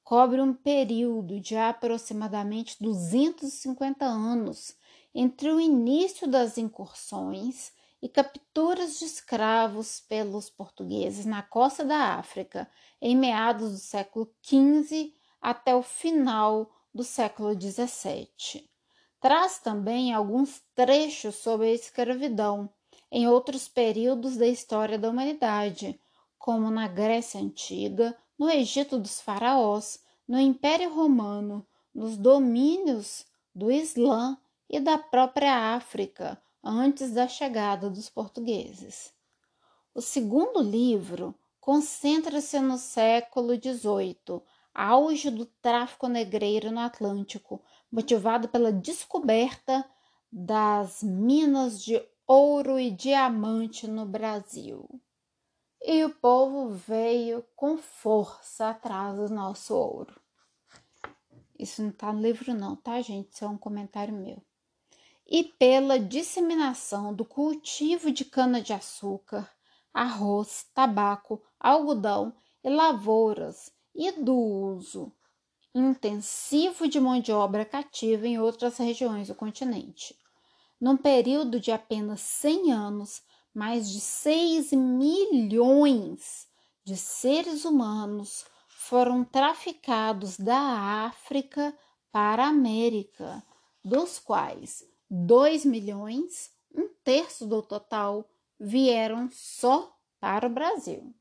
[0.04, 4.76] Cobre um período de aproximadamente 250 anos
[5.14, 12.70] entre o início das incursões e capturas de escravos pelos portugueses na costa da África
[13.00, 18.68] em meados do século XV até o final do século XVII.
[19.20, 22.68] Traz também alguns trechos sobre a escravidão
[23.10, 26.00] em outros períodos da história da humanidade,
[26.38, 34.38] como na Grécia Antiga, no Egito dos faraós, no Império Romano, nos domínios do Islã
[34.68, 39.12] e da própria África antes da chegada dos portugueses.
[39.94, 44.40] O segundo livro concentra-se no século XVIII,
[44.74, 49.84] auge do tráfico negreiro no Atlântico, motivado pela descoberta
[50.30, 54.88] das minas de ouro e diamante no Brasil.
[55.82, 60.20] E o povo veio com força atrás do nosso ouro.
[61.58, 63.32] Isso não tá no livro, não, tá, gente?
[63.32, 64.42] Isso é um comentário meu.
[65.26, 69.50] E pela disseminação do cultivo de cana-de-açúcar,
[69.92, 75.12] arroz, tabaco, algodão e lavouras e do uso
[75.74, 80.18] intensivo de mão de obra cativa em outras regiões do continente.
[80.80, 83.22] Num período de apenas 100 anos,
[83.54, 86.48] mais de 6 milhões
[86.82, 91.76] de seres humanos foram traficados da África
[92.10, 93.44] para a América,
[93.84, 98.26] dos quais 2 milhões, um terço do total,
[98.58, 101.14] vieram só para o Brasil.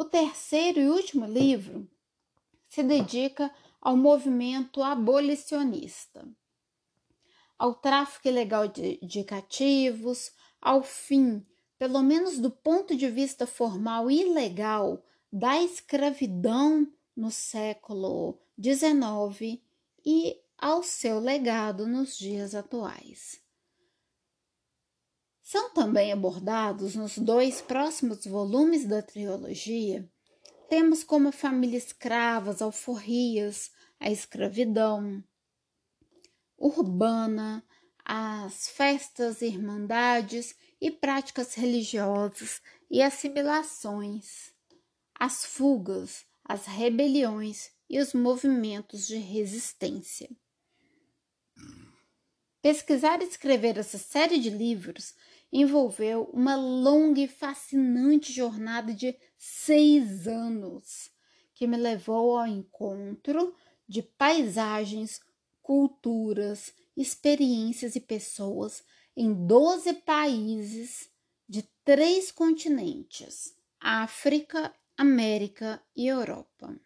[0.00, 1.90] O terceiro e último livro
[2.68, 6.24] se dedica ao movimento abolicionista,
[7.58, 10.30] ao tráfico ilegal de, de cativos,
[10.62, 11.44] ao fim,
[11.76, 16.86] pelo menos do ponto de vista formal e legal, da escravidão
[17.16, 19.60] no século XIX
[20.06, 23.47] e ao seu legado nos dias atuais.
[25.50, 30.06] São também abordados nos dois próximos volumes da trilogia
[30.68, 35.24] temos como família escravas, alforrias, a escravidão
[36.58, 37.64] urbana,
[38.04, 44.52] as festas, irmandades e práticas religiosas e assimilações,
[45.14, 50.28] as fugas, as rebeliões e os movimentos de resistência.
[52.60, 55.14] Pesquisar e escrever essa série de livros
[55.52, 61.10] envolveu uma longa e fascinante jornada de seis anos,
[61.54, 63.54] que me levou ao encontro
[63.88, 65.20] de paisagens,
[65.62, 68.82] culturas, experiências e pessoas
[69.16, 71.10] em 12 países
[71.48, 76.78] de três continentes: África, América e Europa.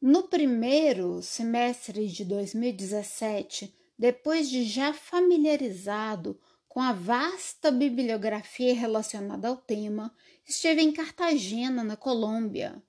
[0.00, 9.56] No primeiro semestre de 2017, depois de já familiarizado com a vasta bibliografia relacionada ao
[9.56, 10.14] tema,
[10.44, 12.82] esteve em Cartagena, na Colômbia,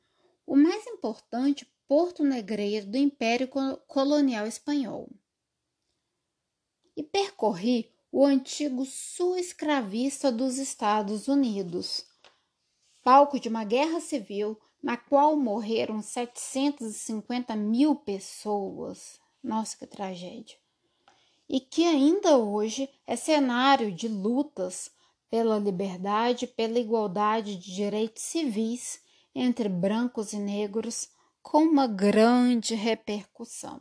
[0.46, 3.48] o mais importante porto negreiro do Império
[3.88, 5.08] Colonial Espanhol.
[6.98, 12.06] E percorri o antigo sul escravista dos Estados Unidos,
[13.04, 19.20] palco de uma guerra civil na qual morreram 750 mil pessoas.
[19.44, 20.65] Nossa, que tragédia!
[21.48, 24.92] E que ainda hoje é cenário de lutas
[25.30, 29.02] pela liberdade, pela igualdade de direitos civis
[29.34, 31.10] entre brancos e negros,
[31.42, 33.80] com uma grande repercussão.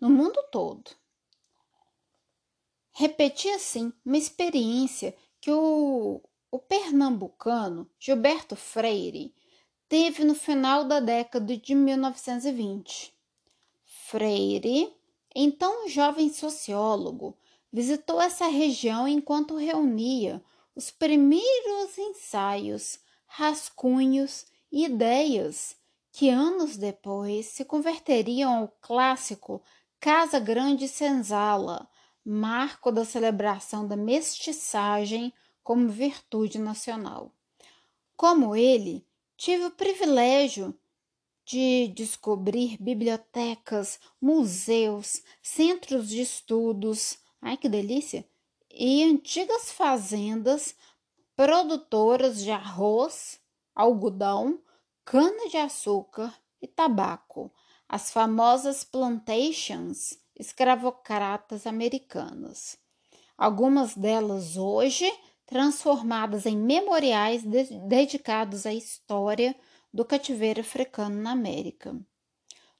[0.00, 0.90] No mundo todo.
[2.92, 6.20] Repeti assim uma experiência que o,
[6.50, 9.34] o pernambucano Gilberto Freire
[9.88, 13.13] teve no final da década de 1920.
[14.14, 14.94] Freire,
[15.34, 17.36] então jovem sociólogo,
[17.72, 20.40] visitou essa região enquanto reunia
[20.72, 25.74] os primeiros ensaios, rascunhos e ideias
[26.12, 29.60] que anos depois se converteriam ao clássico
[29.98, 31.88] Casa Grande Senzala,
[32.24, 37.32] marco da celebração da mestiçagem como virtude nacional.
[38.16, 39.04] Como ele,
[39.36, 40.72] tive o privilégio
[41.44, 48.26] de descobrir bibliotecas, museus, centros de estudos, ai que delícia,
[48.70, 50.74] e antigas fazendas
[51.36, 53.40] produtoras de arroz,
[53.74, 54.60] algodão,
[55.04, 57.52] cana-de-açúcar e tabaco,
[57.88, 62.78] as famosas plantations escravocratas americanas.
[63.36, 65.12] Algumas delas hoje
[65.46, 69.54] transformadas em memoriais de dedicados à história
[69.94, 71.96] do cativeiro africano na América.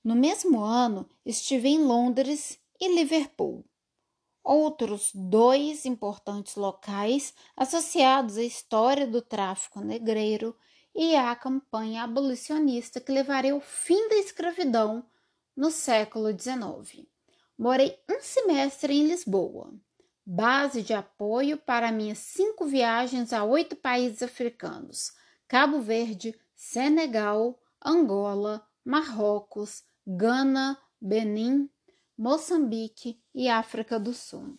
[0.02, 3.64] No mesmo ano, estive em Londres e Liverpool.
[4.42, 10.56] Outros dois importantes locais associados à história do tráfico negreiro
[10.92, 15.06] e à campanha abolicionista que levaria ao fim da escravidão
[15.56, 17.06] no século XIX.
[17.56, 19.72] Morei um semestre em Lisboa,
[20.26, 25.12] base de apoio para minhas cinco viagens a oito países africanos:
[25.46, 31.68] Cabo Verde, Senegal, Angola, Marrocos, Gana, Benin,
[32.16, 34.58] Moçambique e África do Sul.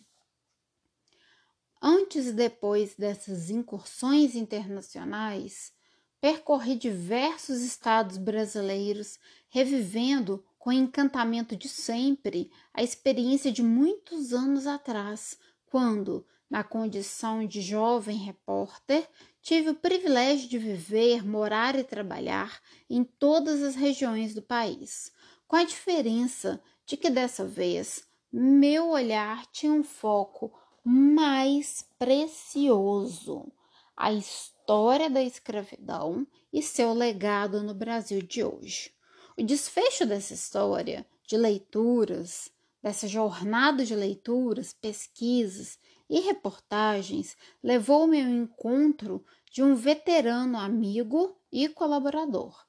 [1.80, 5.72] Antes e depois dessas incursões internacionais,
[6.20, 9.18] percorri diversos estados brasileiros,
[9.48, 17.60] revivendo com encantamento de sempre a experiência de muitos anos atrás, quando, na condição de
[17.60, 19.08] jovem repórter,
[19.42, 25.12] tive o privilégio de viver, morar e trabalhar em todas as regiões do país,
[25.46, 30.52] com a diferença de que dessa vez meu olhar tinha um foco
[30.84, 33.52] mais precioso
[33.96, 38.92] a história da escravidão e seu legado no Brasil de hoje.
[39.38, 42.50] O desfecho dessa história, de leituras,
[42.82, 45.78] dessa jornada de leituras, pesquisas
[46.08, 52.66] e reportagens, levou-me ao encontro de um veterano amigo e colaborador,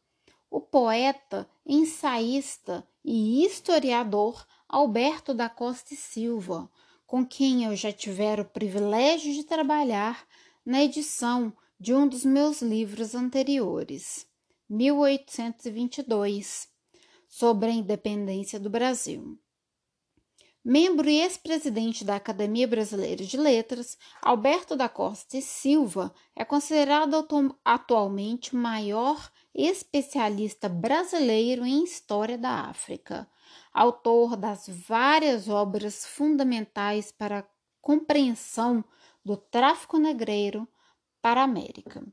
[0.49, 6.69] o poeta, ensaísta e historiador Alberto da Costa e Silva,
[7.05, 10.27] com quem eu já tivera o privilégio de trabalhar
[10.65, 14.27] na edição de um dos meus livros anteriores.
[14.69, 16.67] 1822,
[17.29, 19.39] sobre a independência do Brasil.
[20.69, 27.25] Membro e ex-presidente da Academia Brasileira de Letras, Alberto da Costa e Silva é considerado
[27.63, 33.25] atualmente o maior especialista brasileiro em história da África,
[33.73, 37.45] autor das várias obras fundamentais para a
[37.79, 38.83] compreensão
[39.23, 40.67] do tráfico negreiro
[41.21, 42.05] para a América.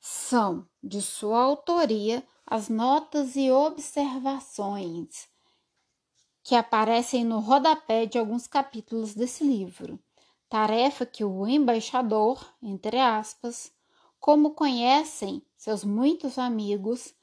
[0.00, 5.30] São de sua autoria as notas e observações
[6.42, 9.98] que aparecem no rodapé de alguns capítulos desse livro,
[10.48, 13.72] tarefa que o embaixador, entre aspas,
[14.18, 17.14] como conhecem seus muitos amigos,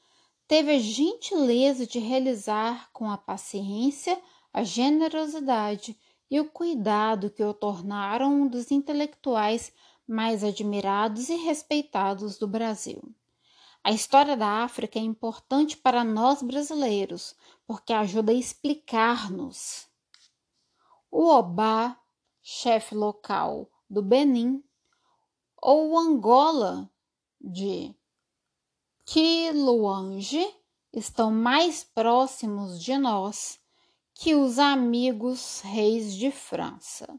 [0.48, 4.20] teve a gentileza de realizar com a paciência,
[4.52, 5.96] a generosidade
[6.30, 9.72] e o cuidado que o tornaram um dos intelectuais
[10.06, 13.00] mais admirados e respeitados do Brasil.
[13.82, 17.34] A história da África é importante para nós brasileiros,
[17.66, 19.88] porque ajuda a explicar-nos.
[21.10, 21.98] O Obá,
[22.42, 24.62] chefe local do Benin,
[25.56, 26.90] ou Angola
[27.40, 27.94] de
[29.04, 30.46] Quiluange
[30.92, 33.58] estão mais próximos de nós
[34.14, 37.18] que os amigos reis de França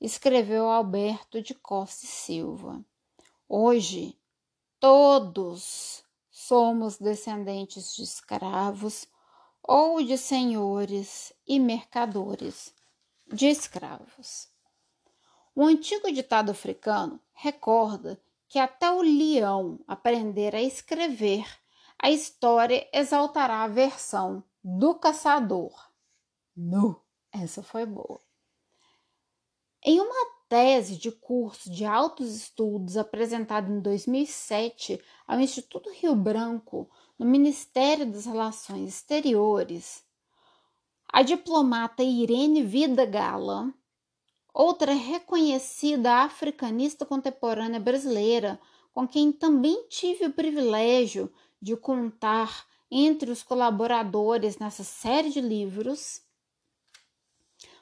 [0.00, 2.84] escreveu Alberto de Costa e Silva.
[3.48, 4.18] Hoje,
[4.80, 9.06] todos somos descendentes de escravos
[9.62, 12.74] ou de senhores e mercadores
[13.30, 14.48] de escravos.
[15.54, 21.46] O antigo ditado africano recorda que até o leão aprender a escrever,
[21.98, 25.90] a história exaltará a versão do caçador.
[26.56, 27.00] Nu,
[27.30, 28.20] essa foi boa.
[29.84, 36.90] Em uma tese de curso de altos estudos apresentada em 2007 ao Instituto Rio Branco,
[37.16, 40.02] no Ministério das Relações Exteriores,
[41.08, 43.72] a diplomata Irene Vida Gala,
[44.52, 48.60] outra reconhecida africanista contemporânea brasileira,
[48.92, 51.32] com quem também tive o privilégio
[51.62, 56.22] de contar entre os colaboradores nessa série de livros,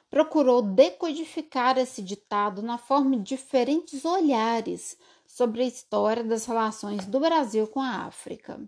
[0.09, 4.97] procurou decodificar esse ditado na forma de diferentes olhares
[5.27, 8.59] sobre a história das relações do Brasil com a África.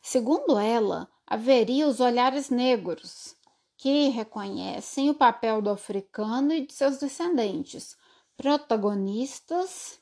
[0.00, 3.34] Segundo ela, haveria os olhares negros,
[3.76, 7.96] que reconhecem o papel do africano e de seus descendentes,
[8.36, 9.98] protagonistas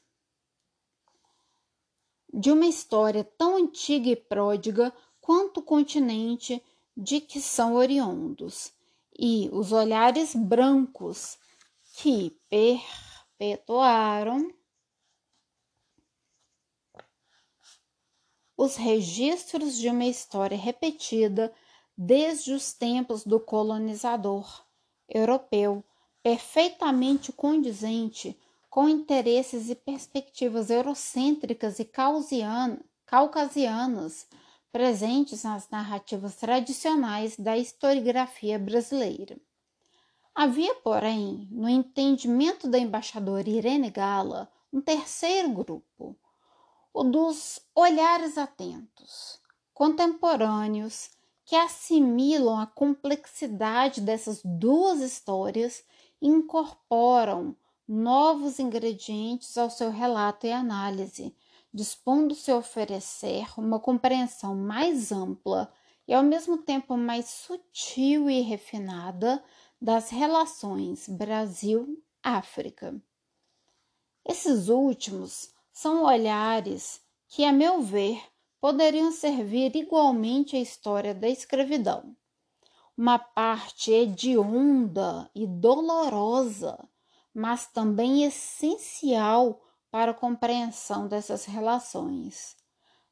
[2.32, 6.62] de uma história tão antiga e pródiga quanto o continente
[6.96, 8.72] de que são oriundos,
[9.18, 11.38] e os olhares brancos
[11.96, 12.36] que
[13.38, 14.52] perpetuaram
[18.56, 21.52] os registros de uma história repetida
[21.96, 24.64] desde os tempos do colonizador
[25.08, 25.84] europeu,
[26.22, 28.36] perfeitamente condizente
[28.70, 31.84] com interesses e perspectivas eurocêntricas e
[33.06, 34.26] caucasianas
[34.74, 39.36] presentes nas narrativas tradicionais da historiografia brasileira.
[40.34, 46.16] Havia, porém, no entendimento da embaixadora Irene Gala, um terceiro grupo,
[46.92, 49.38] o dos olhares atentos,
[49.72, 51.10] contemporâneos,
[51.44, 55.84] que assimilam a complexidade dessas duas histórias
[56.20, 57.54] e incorporam
[57.86, 61.32] novos ingredientes ao seu relato e análise,
[61.74, 65.72] dispondo-se a oferecer uma compreensão mais ampla
[66.06, 69.42] e ao mesmo tempo mais sutil e refinada
[69.82, 72.94] das relações Brasil-África.
[74.24, 78.22] Esses últimos são olhares que, a meu ver,
[78.60, 82.16] poderiam servir igualmente à história da escravidão.
[82.96, 86.78] Uma parte hedionda e dolorosa,
[87.34, 89.60] mas também essencial
[89.94, 92.56] para a compreensão dessas relações.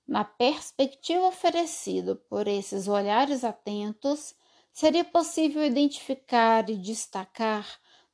[0.05, 4.35] Na perspectiva oferecida por esses olhares atentos,
[4.73, 7.65] seria possível identificar e destacar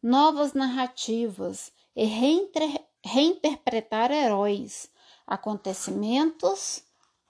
[0.03, 4.91] novas narrativas e reinter reinterpretar heróis,
[5.27, 6.83] acontecimentos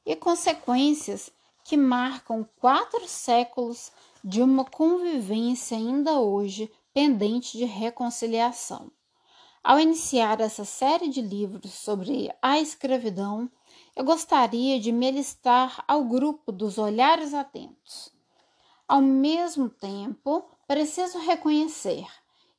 [0.04, 1.30] e consequências
[1.62, 3.92] que marcam quatro séculos
[4.24, 8.90] de uma convivência ainda hoje pendente de reconciliação.
[9.62, 13.50] Ao iniciar essa série de livros sobre a escravidão,
[13.94, 18.12] eu gostaria de me alistar ao grupo dos olhares atentos.
[18.86, 22.06] Ao mesmo tempo, preciso reconhecer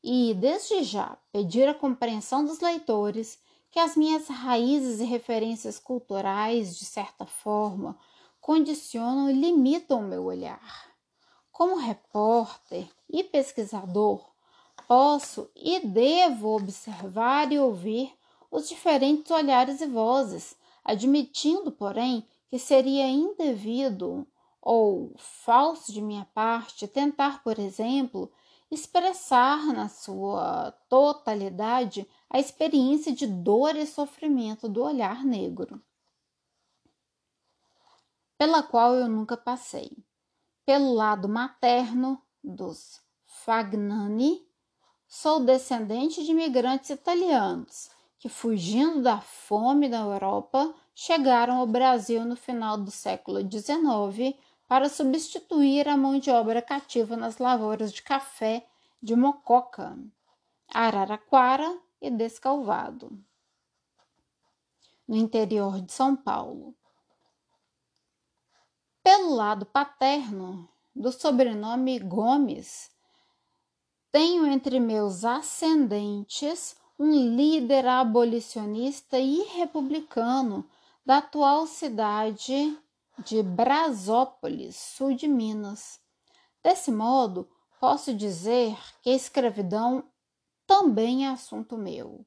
[0.03, 3.39] e, desde já, pedir a compreensão dos leitores
[3.71, 7.97] que as minhas raízes e referências culturais, de certa forma,
[8.41, 10.89] condicionam e limitam o meu olhar.
[11.51, 14.28] Como repórter e pesquisador,
[14.89, 18.11] posso e devo observar e ouvir
[18.49, 24.25] os diferentes olhares e vozes, admitindo, porém, que seria indevido
[24.59, 28.31] ou falso de minha parte tentar, por exemplo,
[28.71, 35.79] expressar na sua totalidade a experiência de dor e sofrimento do olhar negro,
[38.39, 39.95] pela qual eu nunca passei.
[40.65, 44.48] Pelo lado materno dos Fagnani,
[45.09, 47.89] sou descendente de imigrantes italianos
[48.19, 54.37] que, fugindo da fome da Europa, chegaram ao Brasil no final do século XIX
[54.67, 58.67] para substituir a mão de obra cativa nas lavouras de café
[59.01, 59.97] de Mococa,
[60.71, 63.17] Araraquara e Descalvado,
[65.07, 66.75] no interior de São Paulo.
[69.01, 72.91] Pelo lado paterno, do sobrenome Gomes,
[74.11, 80.67] tenho entre meus ascendentes um líder abolicionista e republicano
[81.05, 82.77] da atual cidade
[83.25, 85.99] de Brasópolis, sul de Minas.
[86.63, 87.49] Desse modo,
[87.79, 90.03] posso dizer que a escravidão
[90.67, 92.25] também é assunto meu,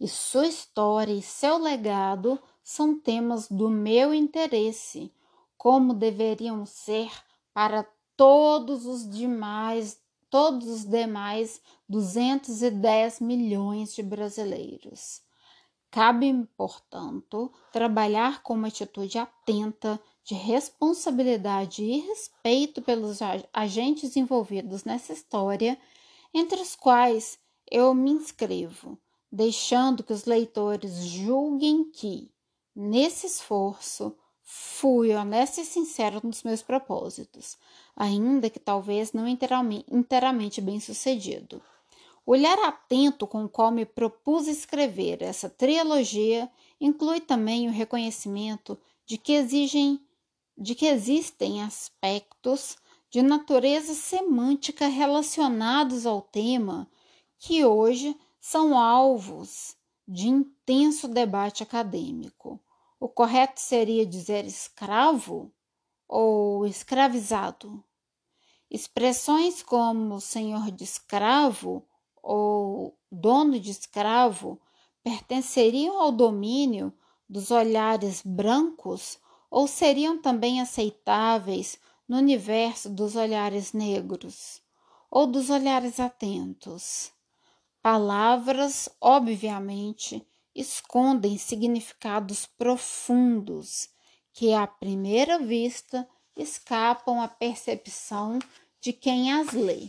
[0.00, 5.12] e sua história e seu legado são temas do meu interesse,
[5.56, 7.10] como deveriam ser
[7.52, 10.00] para todos os demais,
[10.34, 15.22] todos os demais 210 milhões de brasileiros.
[15.92, 23.20] Cabe, portanto, trabalhar com uma atitude atenta de responsabilidade e respeito pelos
[23.52, 25.78] agentes envolvidos nessa história,
[26.34, 27.38] entre os quais
[27.70, 28.98] eu me inscrevo,
[29.30, 32.28] deixando que os leitores julguem que,
[32.74, 34.12] nesse esforço,
[34.42, 37.56] fui honesto e sincero nos meus propósitos,
[37.96, 41.62] ainda que talvez não inteiramente bem sucedido.
[42.26, 48.78] O olhar atento com o qual me propus escrever essa trilogia inclui também o reconhecimento
[49.04, 50.00] de que, exigem,
[50.56, 52.76] de que existem aspectos
[53.10, 56.88] de natureza semântica relacionados ao tema
[57.38, 59.76] que hoje são alvos
[60.08, 62.58] de intenso debate acadêmico.
[62.98, 65.52] O correto seria dizer escravo
[66.08, 67.82] ou escravizado.
[68.70, 71.86] Expressões como senhor de escravo
[72.22, 74.60] ou dono de escravo
[75.02, 76.92] pertenceriam ao domínio
[77.28, 79.18] dos olhares brancos
[79.50, 81.78] ou seriam também aceitáveis
[82.08, 84.62] no universo dos olhares negros
[85.10, 87.12] ou dos olhares atentos.
[87.80, 93.88] Palavras, obviamente, escondem significados profundos
[94.34, 96.06] que, à primeira vista,
[96.36, 98.40] escapam à percepção
[98.80, 99.88] de quem as lê.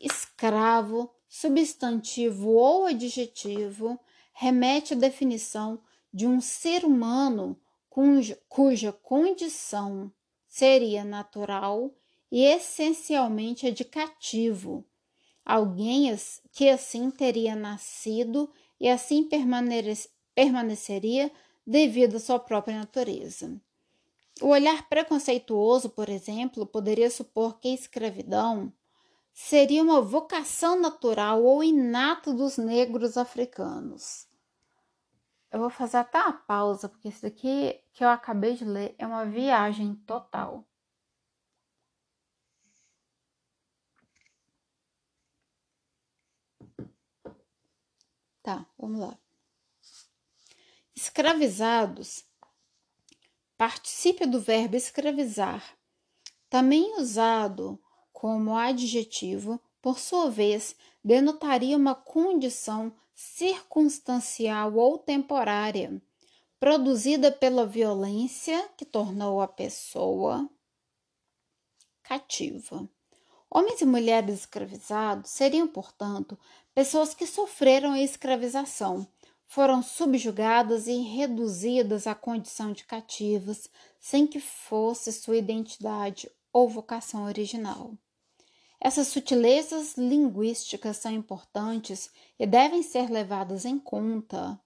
[0.00, 4.00] Escravo substantivo ou adjetivo
[4.32, 5.78] remete à definição
[6.12, 10.10] de um ser humano cuja, cuja condição
[10.48, 11.94] seria natural
[12.32, 14.84] e essencialmente educativo,
[15.44, 16.16] alguém
[16.50, 18.50] que assim teria nascido
[18.80, 19.28] e assim
[20.34, 21.30] permaneceria
[21.70, 23.60] devido à sua própria natureza.
[24.42, 28.72] O olhar preconceituoso, por exemplo, poderia supor que a escravidão
[29.32, 34.26] seria uma vocação natural ou inata dos negros africanos.
[35.52, 39.06] Eu vou fazer até uma pausa, porque isso daqui que eu acabei de ler é
[39.06, 40.64] uma viagem total.
[48.42, 49.29] Tá, vamos lá.
[51.02, 52.26] Escravizados.
[53.56, 55.64] Particípio do verbo escravizar,
[56.50, 57.82] também usado
[58.12, 66.02] como adjetivo, por sua vez, denotaria uma condição circunstancial ou temporária,
[66.58, 70.50] produzida pela violência que tornou a pessoa
[72.02, 72.86] cativa.
[73.48, 76.38] Homens e mulheres escravizados seriam, portanto,
[76.74, 79.08] pessoas que sofreram a escravização,
[79.50, 87.24] foram subjugadas e reduzidas à condição de cativas, sem que fosse sua identidade ou vocação
[87.24, 87.98] original.
[88.80, 94.56] Essas sutilezas linguísticas são importantes e devem ser levadas em conta,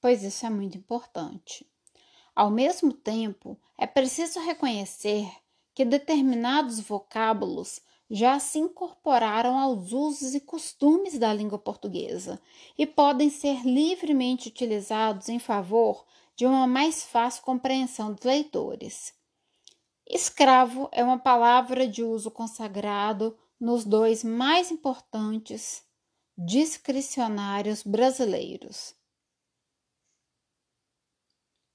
[0.00, 1.64] pois isso é muito importante.
[2.34, 5.30] Ao mesmo tempo, é preciso reconhecer
[5.72, 7.80] que determinados vocábulos
[8.10, 12.40] já se incorporaram aos usos e costumes da língua portuguesa
[12.76, 19.12] e podem ser livremente utilizados em favor de uma mais fácil compreensão dos leitores.
[20.06, 25.84] Escravo é uma palavra de uso consagrado nos dois mais importantes
[26.36, 28.94] discricionários brasileiros.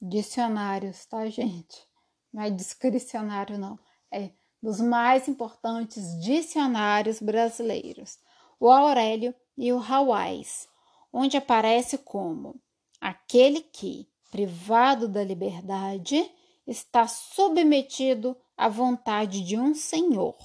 [0.02, 1.88] Dicionários, tá, gente?
[2.32, 3.78] Não é discricionário, não.
[4.12, 4.32] É
[4.64, 8.18] dos mais importantes dicionários brasileiros,
[8.58, 10.70] o Aurélio e o Hawais,
[11.12, 12.56] onde aparece como
[13.02, 16.32] aquele que, privado da liberdade,
[16.66, 20.38] está submetido à vontade de um senhor,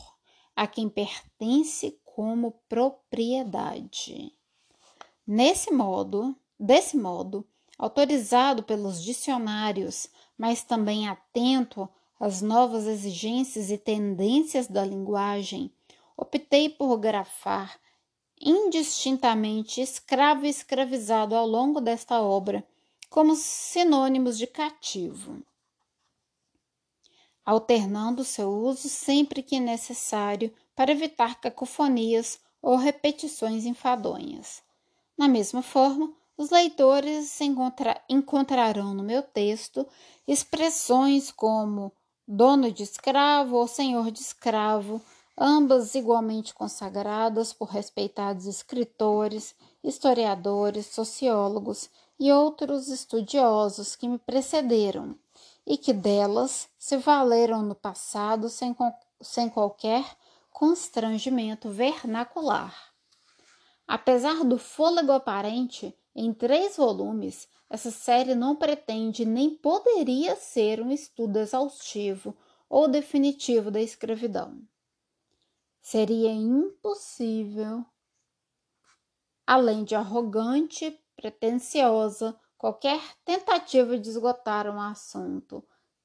[0.57, 4.33] a quem pertence como propriedade.
[5.25, 7.47] Nesse modo, desse modo,
[7.79, 11.89] autorizado pelos dicionários, mas também atento
[12.19, 15.71] às novas exigências e tendências da linguagem,
[16.17, 17.79] optei por grafar
[18.41, 22.67] indistintamente escravo e escravizado ao longo desta obra
[23.11, 25.43] como sinônimos de cativo
[27.49, 34.63] alternando seu uso sempre que necessário para evitar cacofonias ou repetições enfadonhas.
[35.17, 39.89] Na mesma forma, os leitores encontra encontrarão no meu texto
[40.27, 41.91] expressões como
[42.31, 45.01] dono de escravo ou senhor de escravo,
[45.35, 51.89] ambas igualmente consagradas por respeitados escritores, historiadores, sociólogos
[52.21, 55.17] e outros estudiosos que me precederam
[55.67, 58.77] e que delas se valeram no passado sem,
[59.23, 60.05] sem qualquer
[60.51, 62.75] constrangimento vernacular.
[63.87, 70.91] Apesar do fôlego aparente em três volumes, essa série não pretende nem poderia ser um
[70.91, 72.37] estudo exaustivo
[72.69, 74.61] ou definitivo da escravidão.
[75.81, 77.85] Seria impossível,
[79.47, 85.65] além de arrogante, pretensiosa, qualquer tentativa de esgotar um assunto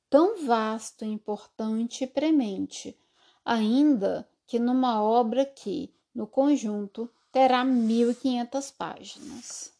[0.09, 2.97] tão vasto, importante e premente,
[3.43, 9.73] ainda que numa obra que, no conjunto, terá 1.500 páginas.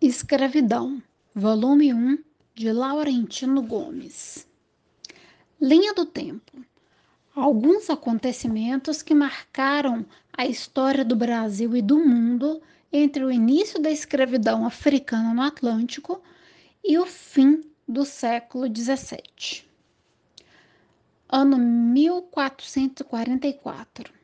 [0.00, 1.02] Escravidão,
[1.34, 2.18] volume 1,
[2.54, 4.46] de Laurentino Gomes.
[5.60, 6.64] Linha do tempo.
[7.34, 13.90] Alguns acontecimentos que marcaram a história do Brasil e do mundo entre o início da
[13.90, 16.22] escravidão africana no Atlântico
[16.84, 19.68] e o fim do século XVII
[21.28, 24.17] ano 1444.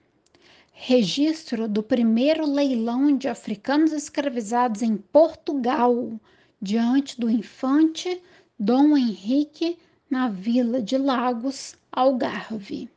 [0.76, 6.18] Registro do primeiro leilão de africanos escravizados em Portugal,
[6.60, 8.20] diante do infante
[8.58, 9.78] Dom Henrique,
[10.10, 12.90] na vila de Lagos, Algarve.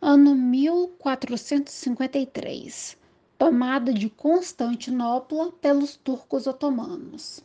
[0.00, 2.96] Ano 1453.
[3.36, 7.44] Tomada de Constantinopla pelos turcos otomanos.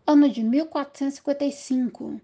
[0.07, 2.19] Ano de 1455,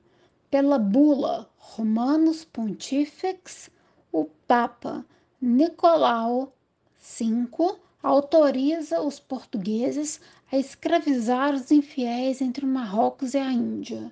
[0.50, 3.70] pela bula Romanos Pontifex,
[4.10, 5.04] o Papa
[5.40, 6.54] Nicolau
[6.98, 10.20] V autoriza os portugueses
[10.50, 14.10] a escravizar os infiéis entre o Marrocos e a Índia.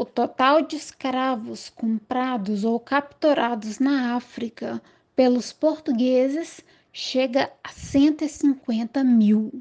[0.00, 4.80] O total de escravos comprados ou capturados na África
[5.16, 6.60] pelos portugueses
[6.92, 9.60] chega a 150 mil.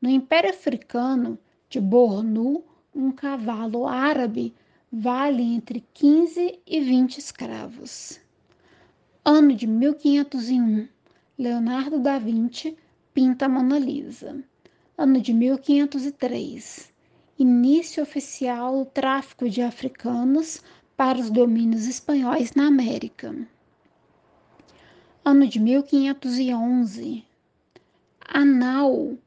[0.00, 1.36] No Império Africano
[1.68, 2.62] de Bornu,
[2.94, 4.54] um cavalo árabe
[4.92, 8.20] vale entre 15 e 20 escravos.
[9.24, 10.86] Ano de 1501
[11.36, 12.76] Leonardo da Vinci
[13.12, 14.40] pinta a Mona Lisa.
[14.96, 16.93] Ano de 1503.
[17.36, 20.62] Início oficial do tráfico de africanos
[20.96, 23.34] para os domínios espanhóis na América.
[25.24, 27.24] Ano de 1511.
[28.20, 29.18] Anal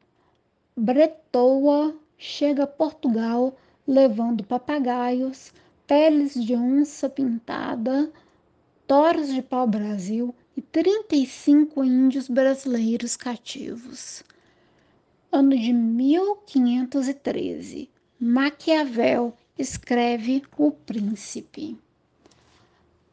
[0.74, 3.54] Bretoa chega a Portugal
[3.86, 5.52] levando papagaios,
[5.86, 8.10] peles de onça pintada,
[8.86, 14.24] toros de pau-brasil e 35 índios brasileiros cativos.
[15.30, 17.90] Ano de 1513,
[18.20, 21.78] Maquiavel escreve O Príncipe.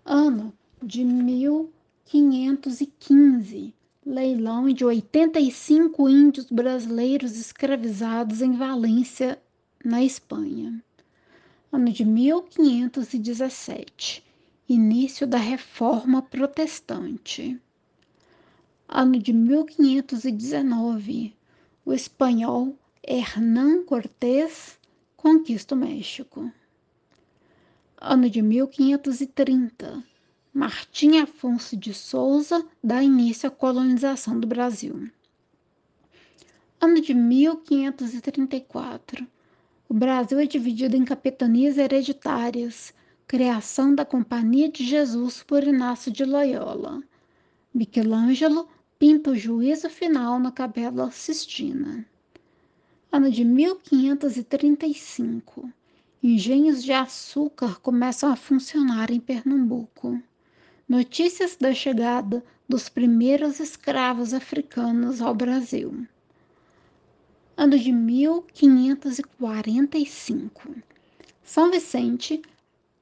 [0.04, 0.52] Ano
[0.82, 3.72] de 1515,
[4.04, 9.40] leilão de 85 índios brasileiros escravizados em Valência,
[9.84, 10.84] na Espanha.
[11.72, 14.26] Ano de 1517,
[14.68, 17.62] início da Reforma Protestante.
[18.90, 21.36] Ano de 1519,
[21.86, 22.76] o espanhol
[23.08, 24.80] Hernán Cortés
[25.26, 26.52] conquista o México.
[28.00, 30.04] Ano de 1530,
[30.54, 35.10] Martim Afonso de Souza dá início à colonização do Brasil.
[36.80, 39.28] Ano de 1534,
[39.90, 42.94] o Brasil é dividido em capitanias hereditárias,
[43.26, 47.02] criação da Companhia de Jesus por Inácio de Loyola.
[47.74, 48.70] Michelangelo
[49.00, 52.06] pinta o juízo final na Capela Sistina.
[53.18, 55.72] Ano de 1535.
[56.22, 60.22] Engenhos de açúcar começam a funcionar em Pernambuco.
[60.86, 66.06] Notícias da chegada dos primeiros escravos africanos ao Brasil.
[67.56, 70.76] Ano de 1545.
[71.42, 72.42] São Vicente,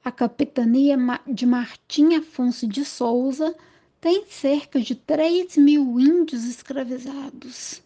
[0.05, 0.95] a capitania
[1.25, 3.55] de Martim Afonso de Souza,
[3.99, 7.82] tem cerca de 3 mil índios escravizados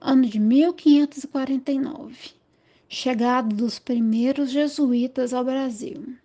[0.00, 2.34] ano de 1549,
[2.88, 6.16] chegada dos primeiros jesuítas ao Brasil.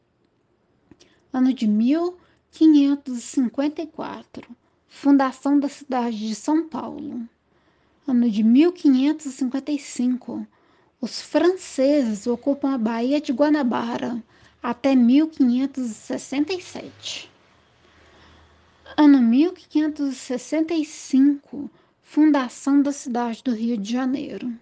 [1.31, 4.49] Ano de 1554,
[4.87, 7.21] fundação da cidade de São Paulo.
[8.07, 10.45] Ano de 1555,
[10.99, 14.21] os franceses ocupam a Baía de Guanabara
[14.61, 17.31] até 1567.
[18.97, 21.71] Ano 1565,
[22.13, 24.53] Fundação da cidade do Rio de Janeiro.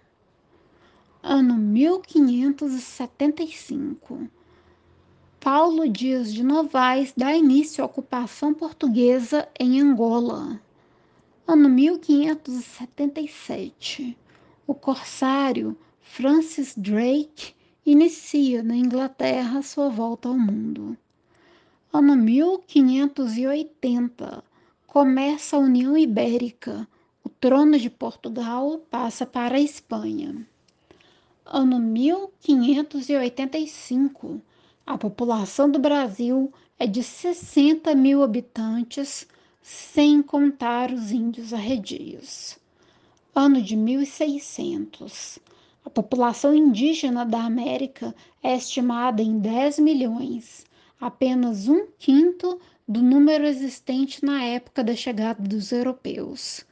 [1.20, 4.30] Ano 1575.
[5.40, 10.62] Paulo Dias de Novaes dá início à ocupação portuguesa em Angola.
[11.44, 14.16] Ano 1577.
[14.64, 17.52] O corsário Francis Drake
[17.84, 20.96] inicia na Inglaterra sua volta ao mundo.
[21.92, 24.44] Ano 1580.
[24.86, 26.86] Começa a União Ibérica
[27.28, 30.46] trono de Portugal passa para a Espanha.
[31.44, 34.40] Ano 1585,
[34.86, 39.26] a população do Brasil é de 60 mil habitantes,
[39.62, 42.58] sem contar os índios arredios.
[43.34, 45.38] Ano de 1600,
[45.84, 50.66] a população indígena da América é estimada em 10 milhões,
[51.00, 56.66] apenas um quinto do número existente na época da chegada dos europeus.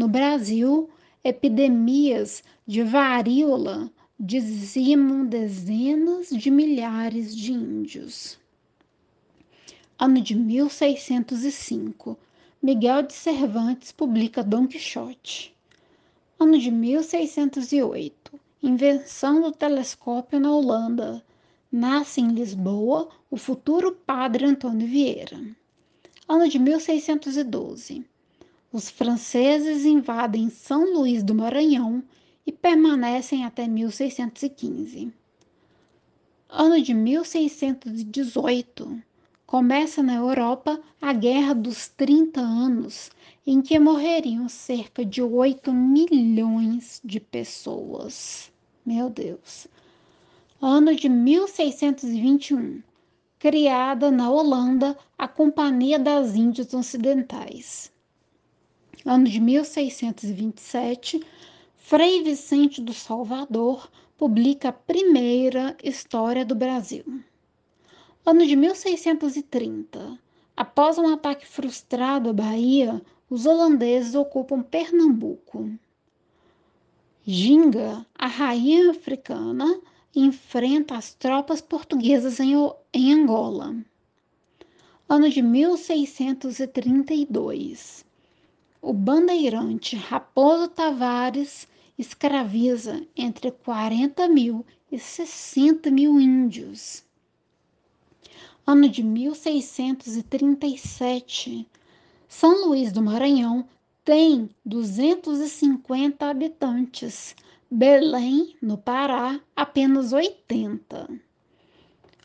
[0.00, 0.88] No Brasil,
[1.22, 8.38] epidemias de varíola dizimam dezenas de milhares de índios.
[9.98, 12.18] Ano de 1605,
[12.62, 15.54] Miguel de Cervantes publica Dom Quixote.
[16.38, 21.22] Ano de 1608, invenção do telescópio na Holanda.
[21.70, 25.38] Nasce em Lisboa o futuro padre Antônio Vieira.
[26.26, 28.02] Ano de 1612,
[28.72, 32.04] os franceses invadem São Luís do Maranhão
[32.46, 35.12] e permanecem até 1615.
[36.48, 39.02] Ano de 1618
[39.44, 43.10] começa na Europa a Guerra dos 30 Anos,
[43.44, 48.52] em que morreriam cerca de 8 milhões de pessoas.
[48.86, 49.66] Meu Deus.
[50.62, 52.84] Ano de 1621
[53.36, 57.90] criada na Holanda a Companhia das Índias Ocidentais
[59.04, 61.20] ano de 1627,
[61.76, 67.04] Frei Vicente do Salvador publica a primeira História do Brasil.
[68.26, 70.18] Ano de 1630,
[70.56, 75.70] após um ataque frustrado à Bahia, os holandeses ocupam Pernambuco.
[77.24, 79.80] Ginga, a rainha africana,
[80.14, 82.54] enfrenta as tropas portuguesas em,
[82.92, 83.76] em Angola.
[85.08, 88.04] Ano de 1632
[88.82, 91.68] o bandeirante Raposo Tavares
[91.98, 97.04] escraviza entre 40 mil e 60 mil índios.
[98.66, 101.68] Ano de 1637,
[102.26, 103.68] São Luís do Maranhão
[104.02, 107.36] tem 250 habitantes,
[107.70, 111.20] Belém, no Pará, apenas 80.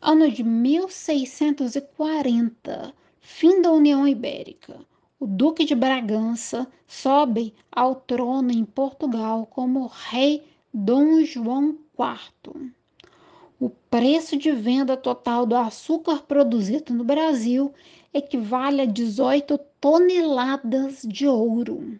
[0.00, 4.80] Ano de 1640, fim da União Ibérica
[5.18, 12.70] o Duque de Bragança sobe ao trono em Portugal como rei Dom João IV.
[13.58, 17.72] O preço de venda total do açúcar produzido no Brasil
[18.12, 21.98] equivale a 18 toneladas de ouro.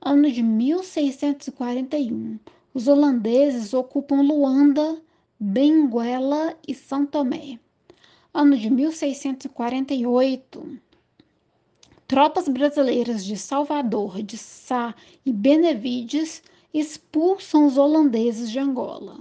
[0.00, 2.38] Ano de 1641,
[2.72, 4.98] os holandeses ocupam Luanda,
[5.38, 7.58] Benguela e São Tomé.
[8.32, 10.80] Ano de 1648,
[12.06, 14.94] Tropas brasileiras de Salvador, de Sá
[15.24, 16.42] e Benevides
[16.72, 19.20] expulsam os holandeses de Angola.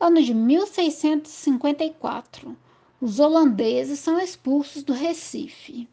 [0.00, 2.56] Ano de 1654,
[3.00, 5.88] os holandeses são expulsos do Recife.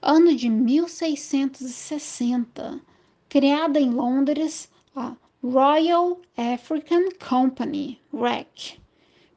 [0.00, 2.80] Ano de 1660,
[3.28, 8.78] criada em Londres a Royal African Company, RAC,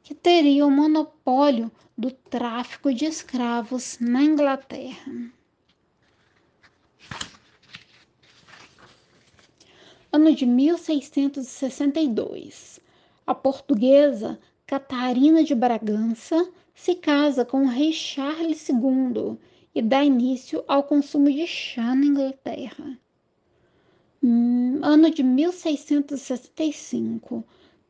[0.04, 5.34] que teria o monopólio do tráfico de escravos na Inglaterra.
[10.12, 12.80] Ano de 1662.
[13.26, 19.36] A portuguesa Catarina de Bragança se casa com o rei Charles II
[19.74, 22.98] e dá início ao consumo de chá na Inglaterra.
[24.22, 27.44] Hum, ano de 1665.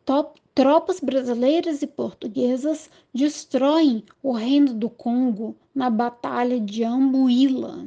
[0.05, 7.87] Top, tropas brasileiras e portuguesas destroem o reino do Congo na Batalha de Ambuila.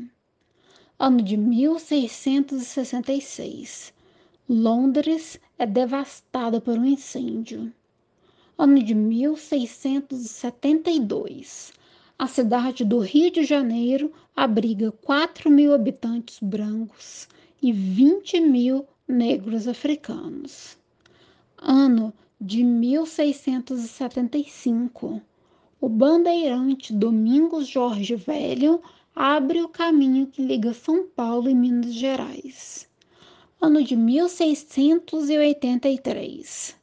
[0.97, 3.98] Ano de 1666.
[4.51, 7.71] Londres é devastada por um incêndio.
[8.57, 11.71] Ano de 1672.
[12.17, 17.27] A cidade do Rio de Janeiro abriga 4 mil habitantes brancos
[17.61, 20.75] e 20 mil negros africanos.
[21.55, 25.21] Ano de 1675.
[25.79, 28.81] O bandeirante Domingos Jorge Velho
[29.15, 32.88] abre o caminho que liga São Paulo e Minas Gerais
[33.61, 36.75] ano de 1683.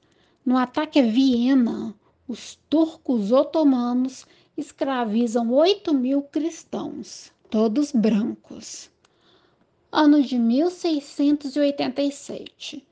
[0.45, 1.93] No ataque a Viena,
[2.29, 8.91] os turcos otomanos escravizam 8 mil cristãos, todos brancos.
[9.91, 12.87] Ano de 1687.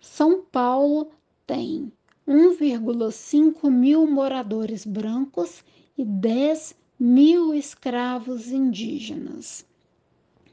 [0.00, 1.10] São Paulo
[1.46, 1.90] tem
[2.28, 5.64] 1,5 mil moradores brancos
[5.96, 9.64] e 10 mil escravos indígenas.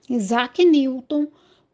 [0.10, 1.28] Isaac Newton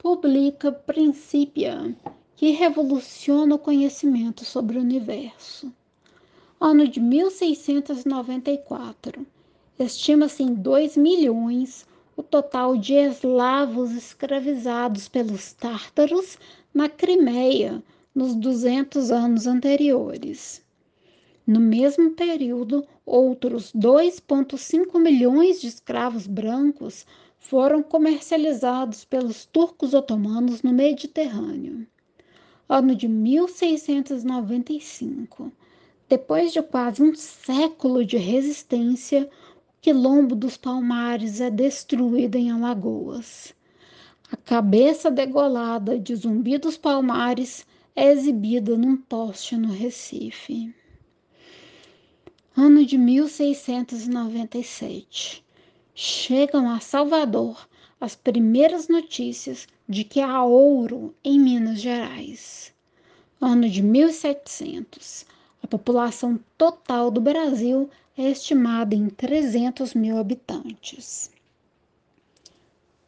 [0.04, 1.98] publica Principia,
[2.36, 5.72] que revoluciona o conhecimento sobre o universo.
[6.60, 9.26] Ano de 1694.
[9.80, 11.88] Estima-se em 2 milhões
[12.18, 16.38] o total de eslavos escravizados pelos tártaros
[16.74, 17.82] na Crimeia
[18.14, 20.62] nos 200 anos anteriores.
[21.48, 27.06] No mesmo período, outros 2,5 milhões de escravos brancos
[27.44, 31.86] foram comercializados pelos turcos otomanos no Mediterrâneo.
[32.70, 35.52] Ano de 1695.
[36.08, 39.30] Depois de quase um século de resistência,
[39.68, 43.54] o quilombo dos Palmares é destruído em Alagoas.
[44.32, 50.74] A cabeça degolada de Zumbi dos Palmares é exibida num poste no Recife.
[52.56, 55.44] Ano de 1697
[55.94, 57.68] chegam a Salvador
[58.02, 62.74] as primeiras notícias de que há ouro em Minas Gerais.
[63.40, 65.26] Ano de 1700.
[65.62, 71.32] A população total do Brasil é estimada em 300 mil habitantes.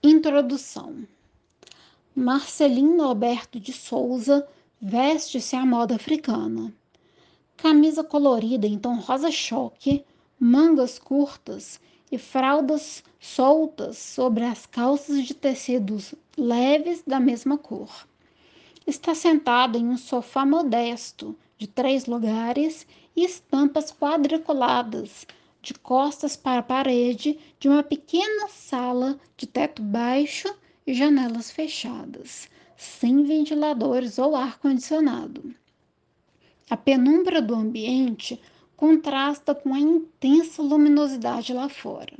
[0.02, 1.06] Introdução:
[2.16, 4.48] Marcelino Alberto de Souza
[4.82, 6.74] veste-se à moda africana.
[7.58, 10.06] Camisa colorida em tom rosa choque,
[10.40, 11.80] mangas curtas
[12.16, 18.08] e fraldas soltas sobre as calças de tecidos leves da mesma cor.
[18.88, 22.88] Está sentado em um sofá modesto de três lugares
[23.18, 25.28] e estampas quadriculadas
[25.62, 30.48] de costas para a parede de uma pequena sala de teto baixo
[30.88, 35.54] e janelas fechadas, sem ventiladores ou ar-condicionado.
[36.70, 38.40] A penumbra do ambiente
[38.76, 42.18] contrasta com a intensa luminosidade lá fora.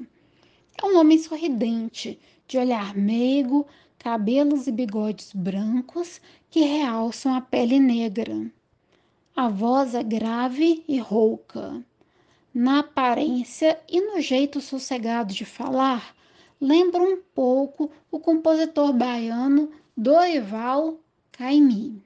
[0.82, 3.66] É um homem sorridente, de olhar meigo,
[3.98, 8.52] cabelos e bigodes brancos que realçam a pele negra.
[9.36, 11.84] A voz é grave e rouca.
[12.54, 16.16] Na aparência e no jeito sossegado de falar,
[16.62, 20.98] lembra um pouco o compositor baiano Dorival
[21.32, 22.02] Caymmi.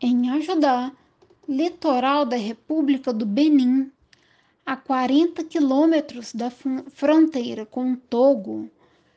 [0.00, 0.92] Em ajudar
[1.48, 3.90] litoral da República do Benin,
[4.64, 8.70] a 40 quilômetros da fronteira com Togo,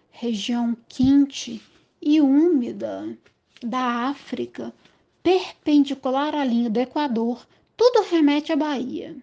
[0.09, 1.61] região quente
[2.01, 3.15] e úmida
[3.61, 4.73] da África,
[5.21, 7.45] perpendicular à linha do Equador,
[7.77, 9.15] tudo remete à Bahia.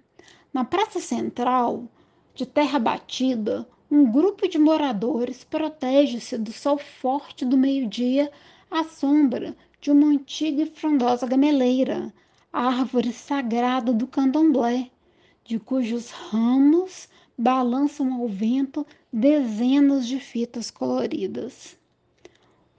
[0.53, 1.89] Na praça central,
[2.35, 8.31] de terra batida, um grupo de moradores protege-se do sol forte do meio-dia
[8.71, 12.13] à sombra de uma antiga e frondosa gameleira,
[12.53, 14.91] árvore sagrada do candomblé,
[15.45, 21.79] de cujos ramos balançam ao vento dezenas de fitas coloridas.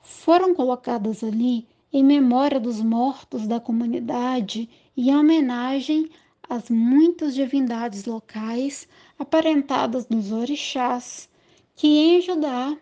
[0.02, 6.10] Foram colocadas ali em memória dos mortos da comunidade e em homenagem
[6.48, 8.88] às muitas divindades locais
[9.18, 11.30] aparentadas nos orixás,
[11.76, 12.78] que em Judá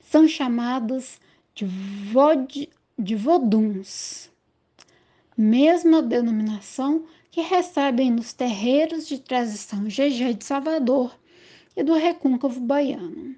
[0.00, 1.20] são chamados
[1.54, 2.68] de, vod,
[2.98, 4.30] de voduns,
[5.36, 11.14] mesma denominação que recebem nos terreiros de tradição GG de Salvador
[11.76, 13.36] e do recôncavo baiano.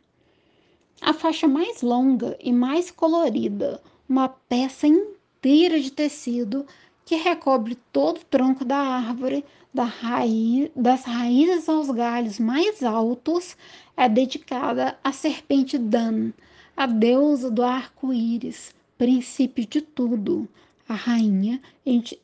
[1.01, 6.65] A faixa mais longa e mais colorida, uma peça inteira de tecido
[7.05, 9.45] que recobre todo o tronco da árvore,
[9.75, 13.57] da raiz, das raízes aos galhos mais altos,
[13.97, 16.31] é dedicada à serpente Dan,
[16.77, 20.49] a deusa do arco-íris, princípio de tudo,
[20.89, 21.61] a rainha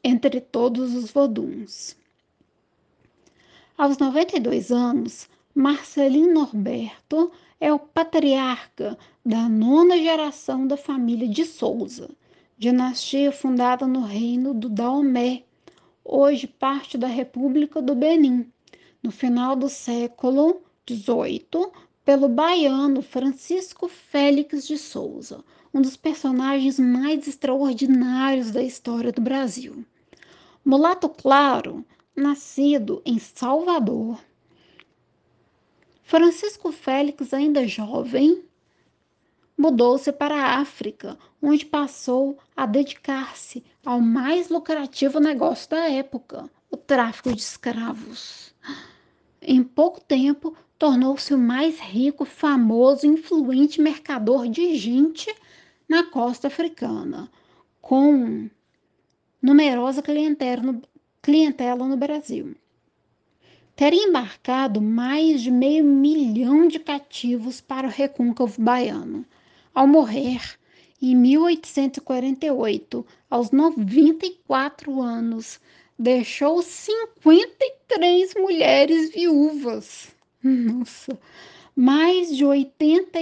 [0.02, 1.94] entre todos os voduns.
[3.76, 7.30] Aos 92 anos, Marcelino Norberto
[7.60, 12.08] é o patriarca da nona geração da família de Souza,
[12.56, 15.42] dinastia fundada no reino do Daomé,
[16.02, 18.50] hoje parte da República do Benin,
[19.02, 21.70] no final do século XVIII,
[22.04, 25.44] pelo baiano Francisco Félix de Souza,
[25.74, 29.84] um dos personagens mais extraordinários da história do Brasil.
[30.64, 31.84] Mulato Claro,
[32.14, 34.20] nascido em Salvador,
[36.04, 38.44] Francisco Félix, ainda jovem,
[39.58, 46.76] mudou-se para a África, onde passou a dedicar-se ao mais lucrativo negócio da época, o
[46.76, 48.54] tráfico de escravos.
[49.42, 55.34] Em pouco tempo, tornou-se o mais rico, famoso e influente mercador de gente
[55.88, 57.30] na costa africana,
[57.80, 58.48] com
[59.40, 60.82] numerosa clientela no,
[61.22, 62.54] clientela no Brasil.
[63.76, 69.26] Teria embarcado mais de meio milhão de cativos para o recôncavo baiano.
[69.74, 70.40] Ao morrer,
[71.02, 75.60] em 1848, aos 94 anos,
[75.98, 81.18] deixou 53 mulheres viúvas nossa,
[81.74, 83.18] mais de 80,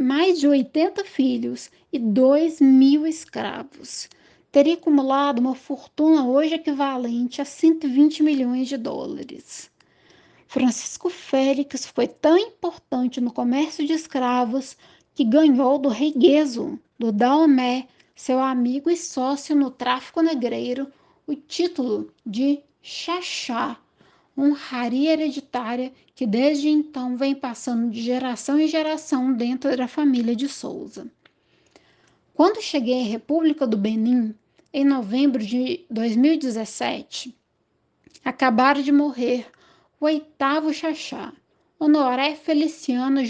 [0.00, 4.06] mais de 80 filhos e 2 mil escravos.
[4.52, 9.70] Teria acumulado uma fortuna hoje equivalente a 120 milhões de dólares.
[10.46, 14.76] Francisco Félix foi tão importante no comércio de escravos
[15.14, 20.88] que ganhou do rei Gueso, do Daomé, seu amigo e sócio no tráfico negreiro,
[21.26, 23.78] o título de Xaxá,
[24.36, 30.46] honraria hereditária que desde então vem passando de geração em geração dentro da família de
[30.46, 31.10] Souza.
[32.36, 34.34] Quando cheguei à República do Benin,
[34.70, 37.34] em novembro de 2017,
[38.22, 39.50] acabaram de morrer
[39.98, 41.32] o oitavo Xaxá,
[41.80, 43.22] Honoré Feliciano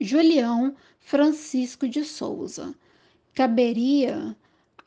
[0.00, 2.72] Julião Francisco de Souza.
[3.34, 4.36] Caberia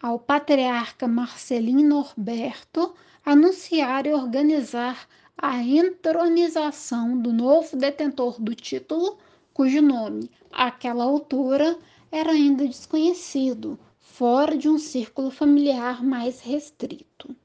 [0.01, 2.95] ao patriarca Marcelino Norberto
[3.25, 9.17] anunciar e organizar a entronização do novo detentor do título,
[9.53, 11.77] cujo nome, àquela altura,
[12.11, 17.35] era ainda desconhecido, fora de um círculo familiar mais restrito.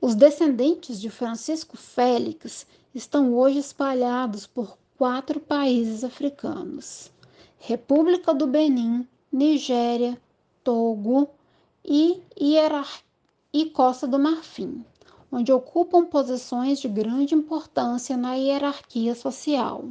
[0.00, 7.10] Os descendentes de Francisco Félix estão hoje espalhados por quatro países africanos:
[7.58, 10.20] República do Benin, Nigéria,
[10.62, 11.30] Togo
[11.84, 13.02] e, Hierar
[13.52, 14.84] e Costa do Marfim
[15.34, 19.88] onde ocupam posições de grande importância na hierarquia social.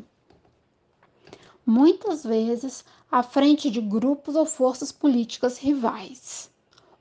[1.66, 6.50] Muitas vezes à frente de grupos ou forças políticas rivais.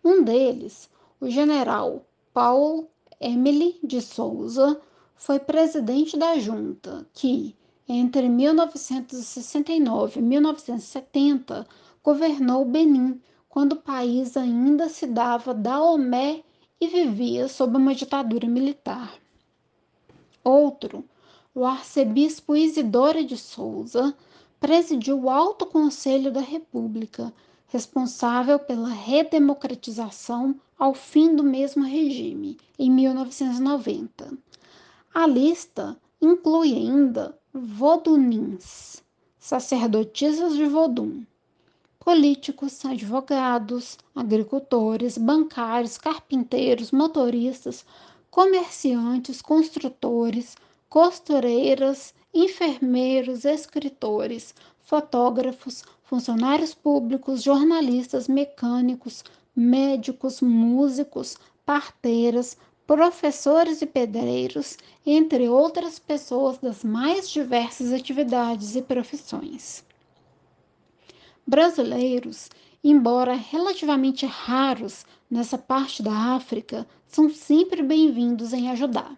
[0.04, 2.86] Um deles, o general Paulo
[3.18, 4.78] Emily de Souza,
[5.16, 7.56] foi presidente da junta que,
[7.88, 11.66] entre 1969 e 1970,
[12.04, 13.18] governou o Benin,
[13.48, 16.42] quando o país ainda se dava Daomé
[16.78, 19.14] e vivia sob uma ditadura militar.
[20.44, 21.06] Outro,
[21.54, 24.14] o arcebispo Isidoro de Souza,
[24.62, 27.34] presidiu o Alto Conselho da República,
[27.66, 34.32] responsável pela redemocratização ao fim do mesmo regime, em 1990.
[35.12, 39.02] A lista inclui ainda vodunins,
[39.36, 41.24] sacerdotisas de Vodun,
[41.98, 47.84] políticos, advogados, agricultores, bancários, carpinteiros, motoristas,
[48.30, 50.56] comerciantes, construtores,
[50.88, 62.56] costureiras, enfermeiros, escritores, fotógrafos, funcionários públicos, jornalistas, mecânicos, médicos, músicos, parteiras,
[62.86, 64.76] professores e pedreiros,
[65.06, 69.84] entre outras pessoas das mais diversas atividades e profissões
[71.46, 72.48] brasileiros
[72.84, 79.16] embora relativamente raros nessa parte da África, são sempre bem-vindos em ajudar.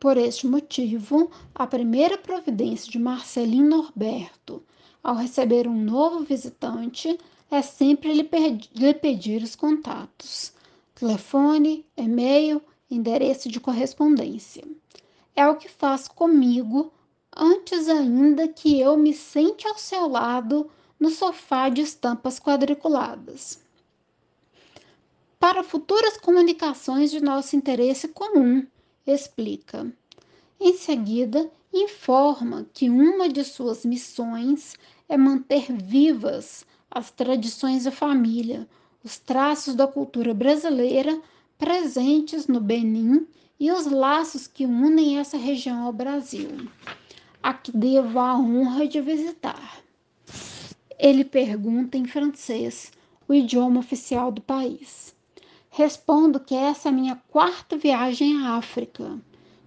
[0.00, 4.62] Por este motivo, a primeira providência de Marcelino Norberto
[5.02, 7.18] ao receber um novo visitante
[7.50, 8.28] é sempre lhe,
[8.76, 10.52] lhe pedir os contatos:
[10.94, 14.62] telefone, e-mail, endereço de correspondência.
[15.34, 16.92] É o que faz comigo
[17.36, 23.60] antes ainda que eu me sente ao seu lado no sofá de estampas quadriculadas.
[25.40, 28.66] Para futuras comunicações de nosso interesse comum,
[29.12, 29.92] explica.
[30.60, 34.74] Em seguida, informa que uma de suas missões
[35.08, 38.66] é manter vivas as tradições da família,
[39.04, 41.20] os traços da cultura brasileira
[41.56, 43.26] presentes no Benin
[43.58, 46.68] e os laços que unem essa região ao Brasil,
[47.42, 49.82] a que devo a honra de visitar.
[50.98, 52.92] Ele pergunta em francês,
[53.28, 55.07] o idioma oficial do país.
[55.78, 59.16] Respondo que essa é a minha quarta viagem à África,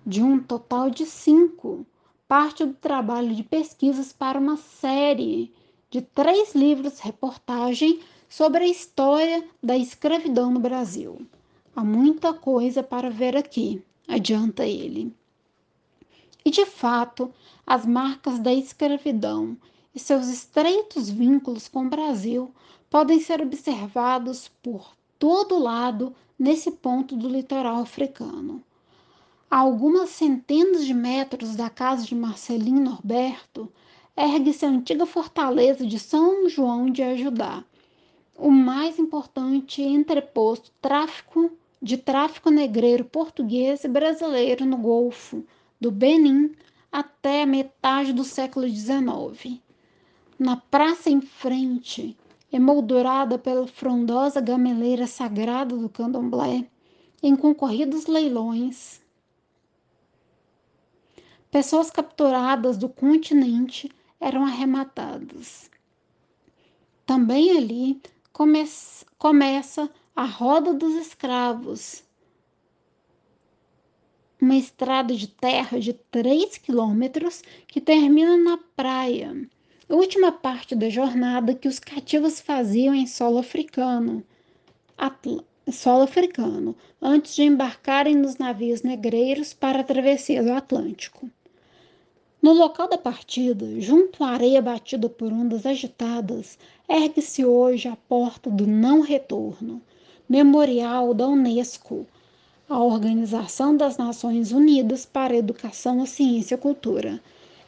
[0.06, 1.86] de um total de cinco.
[2.28, 5.54] Parte do trabalho de pesquisas para uma série
[5.90, 11.26] de três livros-reportagem sobre a história da escravidão no Brasil.
[11.74, 15.16] Há muita coisa para ver aqui, adianta ele.
[16.44, 17.34] E de fato,
[17.66, 19.56] as marcas da escravidão
[19.96, 22.54] e seus estreitos vínculos com o Brasil
[22.90, 24.92] podem ser observados por
[25.22, 28.64] todo lado nesse ponto do litoral africano.
[29.52, 33.72] A algumas centenas de metros da casa de Marcelino Norberto,
[34.18, 37.64] ergue-se a antiga fortaleza de São João de Ajudá,
[38.36, 45.46] o mais importante entreposto tráfico de tráfico negreiro português e brasileiro no Golfo
[45.80, 46.56] do Benin
[46.92, 49.62] até a metade do século XIX.
[50.40, 52.18] Na praça em frente,
[52.52, 56.68] emoldurada pela frondosa gameleira sagrada do candomblé,
[57.24, 59.02] em concorridos leilões.
[61.50, 65.70] Pessoas capturadas do continente eram arrematadas.
[67.06, 68.02] Também ali
[68.34, 68.64] come
[69.18, 72.04] começa a roda dos escravos,
[74.42, 79.48] uma estrada de terra de 3 quilômetros que termina na praia
[79.96, 84.24] última parte da jornada que os cativos faziam em solo africano,
[84.98, 85.40] Atl
[85.72, 91.30] solo africano, antes de embarcarem nos navios negreiros para a travessia do Atlântico.
[92.42, 96.58] No local da partida, junto à areia batida por ondas agitadas,
[96.90, 99.82] ergue-se hoje a porta do não retorno,
[100.28, 102.08] memorial da Unesco,
[102.68, 107.22] a Organização das Nações Unidas para a Educação, a Ciência e a Cultura,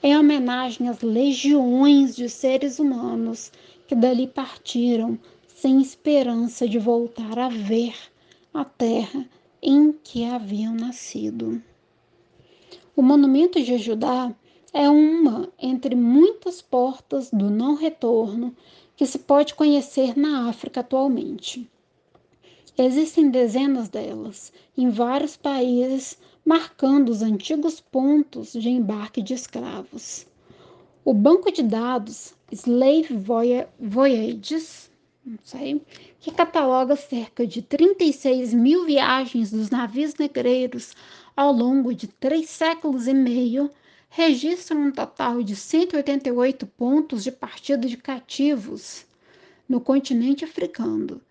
[0.04, 3.50] em homenagem às legiões de seres humanos
[3.88, 5.18] que dali partiram
[5.48, 7.96] sem esperança de voltar a ver
[8.54, 9.26] a terra
[9.62, 11.64] em que haviam nascido.
[12.94, 14.36] O monumento de Judá
[14.74, 18.54] é uma entre muitas portas do não retorno
[18.98, 21.66] que se pode conhecer na África atualmente.
[22.78, 30.28] Existem dezenas delas em vários países marcando os antigos pontos de embarque de escravos.
[31.06, 33.18] O banco de dados Slave
[33.80, 34.91] Voyages,
[35.44, 35.82] sei,
[36.20, 40.94] que cataloga cerca de 36 mil viagens dos navios negreiros
[41.36, 43.72] ao longo de três séculos e meio,
[44.10, 49.06] registra um total de 188 pontos de partida de cativos
[49.68, 51.22] no continente africano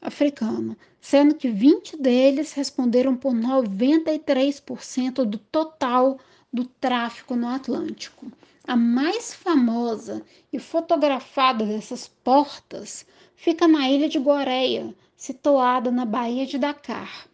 [0.00, 6.18] africano, sendo que 20 deles responderam por 93% do total
[6.52, 8.30] do tráfico no Atlântico.
[8.66, 10.22] A mais famosa
[10.52, 17.26] e fotografada dessas portas fica na ilha de Goreia, situada na Baía de Dakar,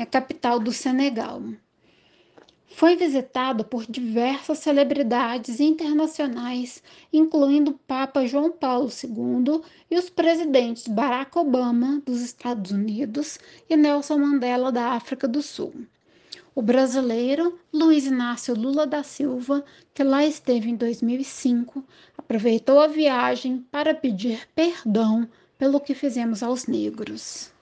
[0.00, 1.42] a capital do Senegal.
[2.68, 6.82] Foi visitado por diversas celebridades internacionais,
[7.12, 13.38] incluindo o Papa João Paulo II e os presidentes Barack Obama, dos Estados Unidos,
[13.70, 15.72] e Nelson Mandela, da África do Sul.
[16.54, 19.64] O brasileiro Luiz Inácio Lula da Silva,
[19.94, 21.84] que lá esteve em 2005,
[22.16, 25.28] aproveitou a viagem para pedir perdão
[25.58, 27.52] pelo que fizemos aos negros.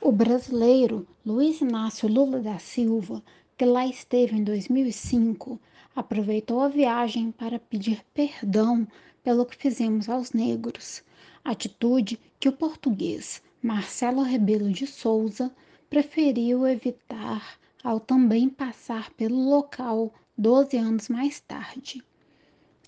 [0.00, 3.20] O brasileiro Luiz Inácio Lula da Silva,
[3.58, 5.60] que lá esteve em 2005,
[5.96, 8.86] aproveitou a viagem para pedir perdão
[9.24, 11.02] pelo que fizemos aos negros,
[11.44, 15.52] atitude que o português Marcelo Rebelo de Souza
[15.90, 22.04] preferiu evitar ao também passar pelo local 12 anos mais tarde.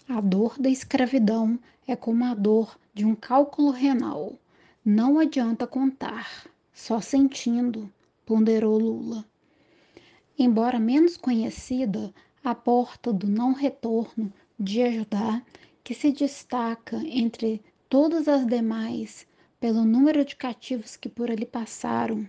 [0.08, 1.58] A dor da escravidão
[1.88, 4.38] é como a dor de um cálculo renal.
[4.84, 7.90] Não adianta contar, só sentindo,
[8.28, 9.24] ponderou Lula.
[10.38, 12.12] Embora menos conhecida,
[12.44, 14.30] a porta do não retorno
[14.60, 15.42] de ajudar,
[15.82, 19.26] que se destaca entre todas as demais
[19.58, 22.28] pelo número de cativos que por ali passaram,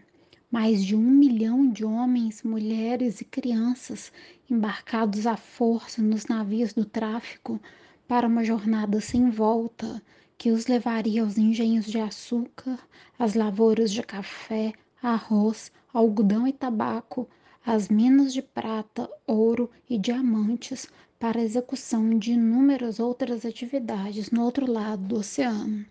[0.49, 4.09] mais de um milhão de homens, mulheres e crianças
[4.49, 7.59] embarcados à força nos navios do tráfico
[8.07, 10.01] para uma jornada sem volta
[10.38, 12.80] que os levaria aos engenhos de açúcar,
[13.19, 14.71] às lavouras de café,
[15.03, 17.28] arroz, algodão e tabaco,
[17.66, 20.88] às minas de prata, ouro e diamantes
[21.20, 25.86] para a execução de inúmeras outras atividades no outro lado do oceano.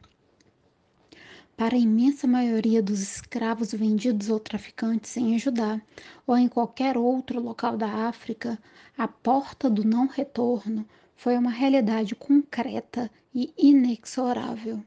[1.57, 5.81] Para a imensa maioria dos escravos vendidos ou traficantes em Judá
[6.27, 8.59] ou em qualquer outro local da África,
[8.97, 14.85] a porta do não retorno foi uma realidade concreta e inexorável.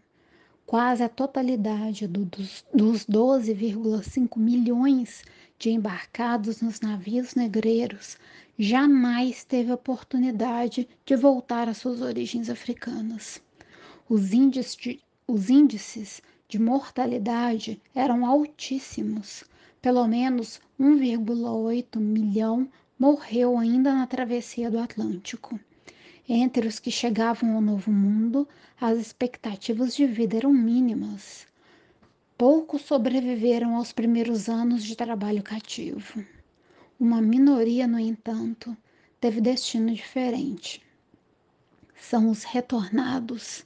[0.72, 5.22] Quase a totalidade do, dos, dos 12,5 milhões
[5.60, 8.18] de embarcados nos navios negreiros
[8.57, 13.41] jamais teve oportunidade de voltar às suas origens africanas.
[14.07, 19.43] Os índices, os índices de mortalidade eram altíssimos.
[19.81, 25.60] Pelo menos 1,8 milhão morreu ainda na travessia do Atlântico.
[26.34, 28.48] Entre os que chegavam ao Novo Mundo,
[28.80, 31.45] as expectativas de vida eram mínimas.
[32.38, 36.24] Poucos sobreviveram aos primeiros anos de trabalho cativo.
[36.98, 38.78] Uma minoria, no entanto,
[39.20, 40.82] teve destino diferente.
[41.99, 43.66] São os retornados,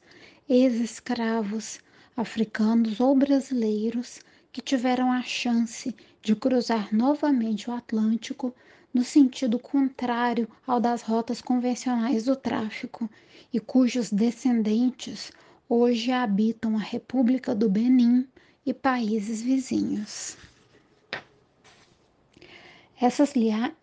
[0.49, 1.79] ex-escravos
[2.17, 4.21] africanos ou brasileiros
[4.51, 8.55] que tiveram a chance de cruzar novamente o Atlântico
[8.95, 13.09] no sentido contrário ao das rotas convencionais do tráfico
[13.51, 15.33] e cujos descendentes
[15.67, 18.25] hoje habitam a República do Benin
[18.65, 20.37] e países vizinhos.
[22.97, 23.33] Essas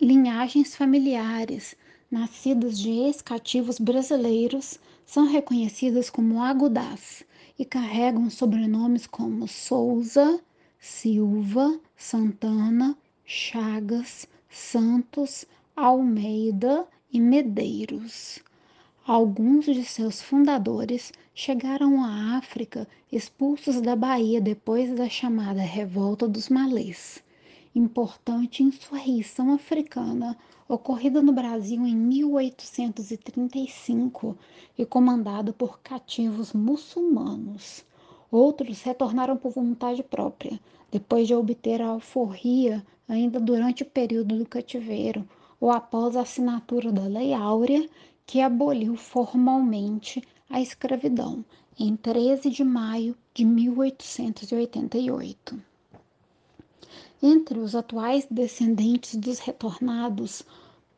[0.01, 1.77] linhagens familiares,
[2.11, 7.23] nascidas de ex-cativos brasileiros, são reconhecidas como agudás
[7.59, 10.41] e carregam sobrenomes como Souza,
[10.81, 18.39] Silva, Santana, Chagas, Santos, Almeida e Medeiros.
[19.07, 26.51] Alguns de seus fundadores chegaram à África expulsos da Bahia depois da chamada Revolta dos
[26.51, 27.25] Malês,
[27.75, 30.37] importante insurreição africana
[30.69, 34.37] ocorrida no Brasil em 1835
[34.77, 37.87] e comandada por cativos muçulmanos.
[38.31, 40.61] Outros retornaram por vontade própria,
[40.91, 45.29] depois de obter a alforria ainda durante o período do cativeiro
[45.61, 47.89] ou após a assinatura da Lei Áurea,
[48.27, 51.45] que aboliu formalmente a escravidão
[51.79, 55.63] em 13 de maio de 1888.
[57.23, 60.43] Entre os atuais descendentes dos retornados,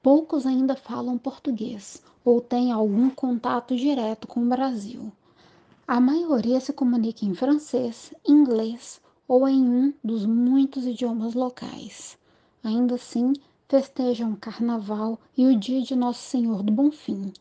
[0.02, 5.12] poucos ainda falam português ou têm algum contato direto com o Brasil.
[5.86, 12.18] A maioria se comunica em francês, inglês ou em um dos muitos idiomas locais.
[12.62, 13.32] Ainda assim,
[13.68, 17.32] festejam o carnaval e o dia de Nosso Senhor do Bonfim.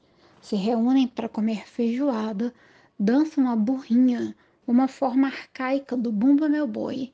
[0.42, 2.54] Se reúnem para comer feijoada,
[3.00, 4.36] dançam a burrinha,
[4.66, 7.12] uma forma arcaica do Bumba Meu Boi,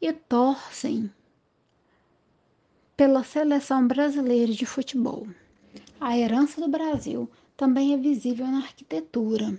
[0.00, 1.10] e torcem
[2.96, 5.26] pela seleção brasileira de futebol.
[6.00, 9.56] A herança do Brasil também é visível na arquitetura.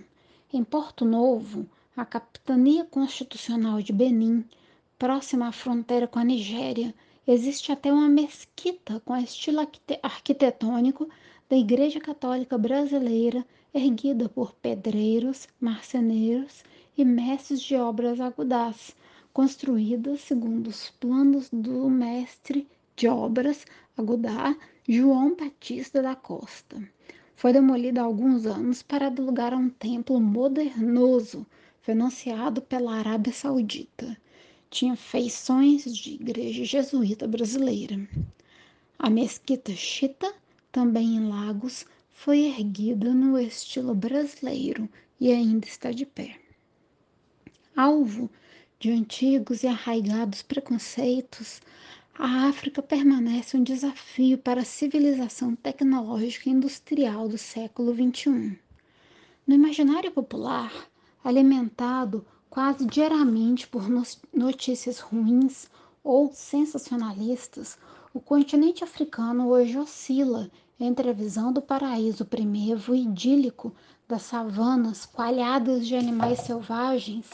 [0.52, 1.66] Em Porto Novo,
[1.96, 4.44] a Capitania Constitucional de Benin,
[4.96, 6.94] próxima à fronteira com a Nigéria,
[7.26, 9.66] existe até uma mesquita com estilo
[10.02, 11.08] arquitetônico
[11.48, 13.44] da Igreja Católica Brasileira,
[13.74, 16.62] erguida por pedreiros, marceneiros
[16.96, 18.94] e mestres de obras agudás,
[19.32, 23.66] construída segundo os planos do mestre de obras
[23.98, 24.56] agudá
[24.88, 26.80] João Batista da Costa.
[27.34, 31.44] Foi demolida há alguns anos para dar lugar a um templo modernoso
[31.90, 34.16] financiado pela Arábia Saudita.
[34.70, 38.08] Tinha feições de igreja jesuíta brasileira.
[38.96, 40.32] A mesquita Chita,
[40.70, 44.88] também em Lagos, foi erguida no estilo brasileiro
[45.18, 46.36] e ainda está de pé.
[47.74, 48.30] Alvo
[48.78, 51.60] de antigos e arraigados preconceitos,
[52.16, 58.56] a África permanece um desafio para a civilização tecnológica e industrial do século XXI.
[59.44, 60.89] No imaginário popular,
[61.22, 63.84] alimentado quase diariamente por
[64.32, 65.68] notícias ruins
[66.02, 67.78] ou sensacionalistas,
[68.12, 73.72] o continente africano hoje oscila entre a visão do paraíso primevo e idílico
[74.08, 77.26] das savanas coalhadas de animais selvagens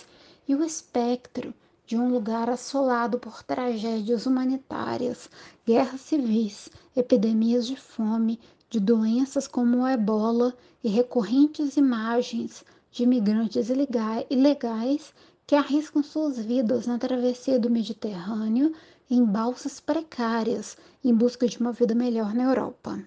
[0.47, 1.55] e o espectro
[1.87, 5.31] de um lugar assolado por tragédias humanitárias,
[5.65, 10.53] guerras civis, epidemias de fome, de doenças como o ebola
[10.83, 12.65] e recorrentes imagens
[12.97, 15.13] de imigrantes ilegais
[15.47, 18.73] que arriscam suas vidas na travessia do Mediterrâneo
[19.11, 22.99] em balsas precárias em busca de uma vida melhor na Europa.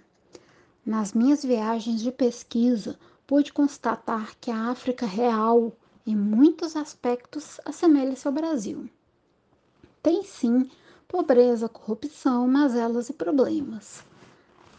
[0.86, 5.76] Nas minhas viagens de pesquisa, pude constatar que a África real,
[6.06, 8.88] em muitos aspectos, assemelha-se ao Brasil.
[10.04, 10.70] Tem sim
[11.08, 14.04] pobreza, corrupção, mazelas e problemas.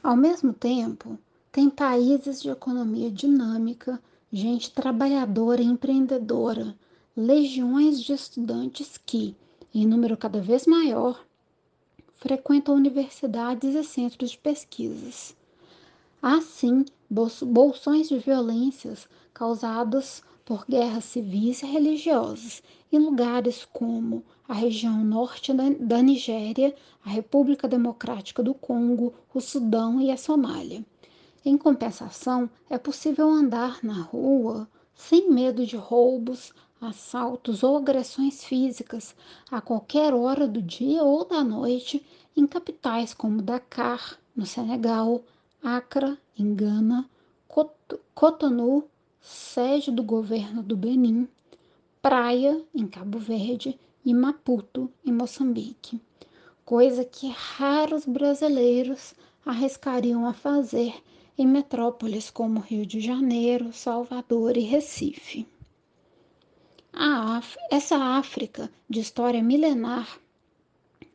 [0.04, 1.18] Ao mesmo tempo,
[1.50, 4.00] tem países de economia dinâmica,
[4.32, 6.76] gente trabalhadora e empreendedora,
[7.16, 9.34] legiões de estudantes que,
[9.74, 11.24] em número cada vez maior,
[12.16, 15.36] frequentam universidades e centros de pesquisas.
[16.22, 22.62] Há sim bolsões de violências causadas por guerras civis e religiosas
[22.92, 26.74] em lugares como a região norte da Nigéria,
[27.04, 30.84] a República Democrática do Congo, o Sudão e a Somália.
[31.42, 39.14] Em compensação, é possível andar na rua sem medo de roubos, assaltos ou agressões físicas
[39.50, 42.04] a qualquer hora do dia ou da noite
[42.36, 45.22] em capitais como Dakar, no Senegal,
[45.62, 47.08] Accra, em Gana,
[48.14, 48.86] Cotonou,
[49.22, 51.26] sede do governo do Benin,
[52.02, 56.00] Praia, em Cabo Verde, e Maputo, em Moçambique,
[56.66, 59.14] coisa que raros brasileiros
[59.44, 61.02] arriscariam a fazer
[61.40, 65.46] em metrópoles como Rio de Janeiro, Salvador e Recife.
[67.70, 70.20] Essa África de história milenar,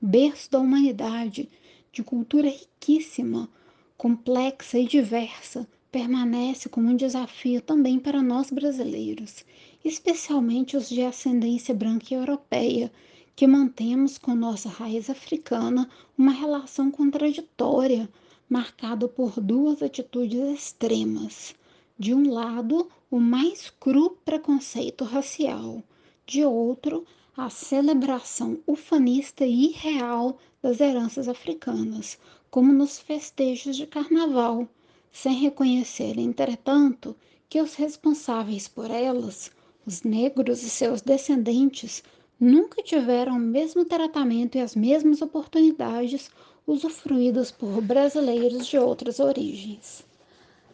[0.01, 1.49] berço da humanidade,
[1.91, 3.49] de cultura riquíssima,
[3.97, 9.45] complexa e diversa, permanece como um desafio também para nós brasileiros
[9.85, 12.91] especialmente os de ascendência branca e europeia,
[13.35, 15.87] que mantemos com nossa raiz africana
[16.17, 18.09] uma relação contraditória,
[18.49, 21.55] marcada por duas atitudes extremas.
[21.97, 25.81] De um lado, o mais cru preconceito racial,
[26.25, 27.05] de outro,
[27.35, 32.17] a celebração ufanista e irreal das heranças africanas,
[32.49, 34.67] como nos festejos de carnaval,
[35.11, 37.15] sem reconhecer, entretanto,
[37.49, 39.51] que os responsáveis por elas,
[39.85, 42.03] os negros e seus descendentes
[42.39, 46.29] nunca tiveram o mesmo tratamento e as mesmas oportunidades
[46.67, 50.03] usufruídas por brasileiros de outras origens.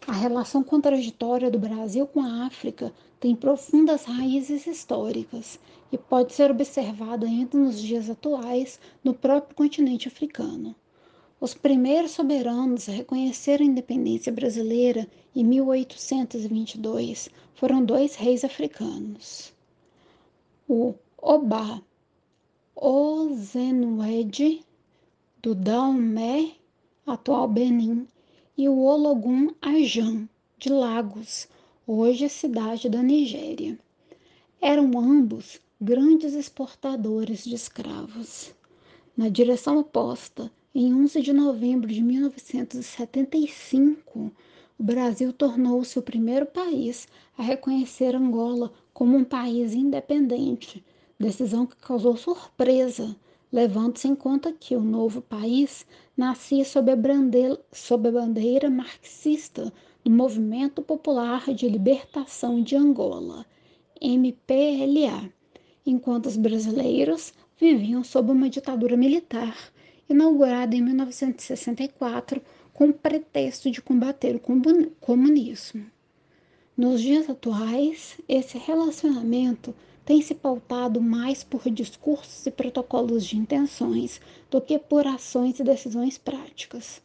[0.07, 5.59] A relação contraditória do Brasil com a África tem profundas raízes históricas
[5.91, 10.75] e pode ser observada ainda nos dias atuais no próprio continente africano.
[11.39, 19.53] Os primeiros soberanos a reconhecer a independência brasileira em 1822 foram dois reis africanos.
[20.67, 21.81] O Oba
[22.75, 24.63] Ozenwed,
[25.41, 26.51] do Daomé,
[27.03, 28.05] atual Benin,
[28.55, 31.47] e o Ologun Ajan, de Lagos,
[31.87, 33.79] hoje cidade da Nigéria.
[34.61, 38.53] Eram ambos grandes exportadores de escravos.
[39.17, 44.31] Na direção oposta, em 11 de novembro de 1975,
[44.77, 50.85] o Brasil tornou-se o primeiro país a reconhecer Angola como um país independente,
[51.19, 53.15] decisão que causou surpresa,
[53.51, 59.71] levando-se em conta que o novo país nascia sob a, bandeira, sob a bandeira marxista
[60.03, 63.45] do Movimento Popular de Libertação de Angola,
[63.99, 65.31] MPLA,
[65.85, 69.55] enquanto os brasileiros viviam sob uma ditadura militar
[70.09, 72.41] inaugurada em 1964
[72.73, 74.41] com o pretexto de combater o
[74.99, 75.85] comunismo.
[76.75, 79.75] Nos dias atuais, esse relacionamento
[80.05, 84.19] tem se pautado mais por discursos e protocolos de intenções
[84.49, 87.01] do que por ações e decisões práticas.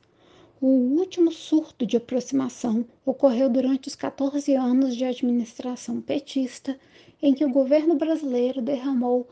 [0.60, 6.78] O último surto de aproximação ocorreu durante os 14 anos de administração petista,
[7.22, 9.28] em que o governo brasileiro derramou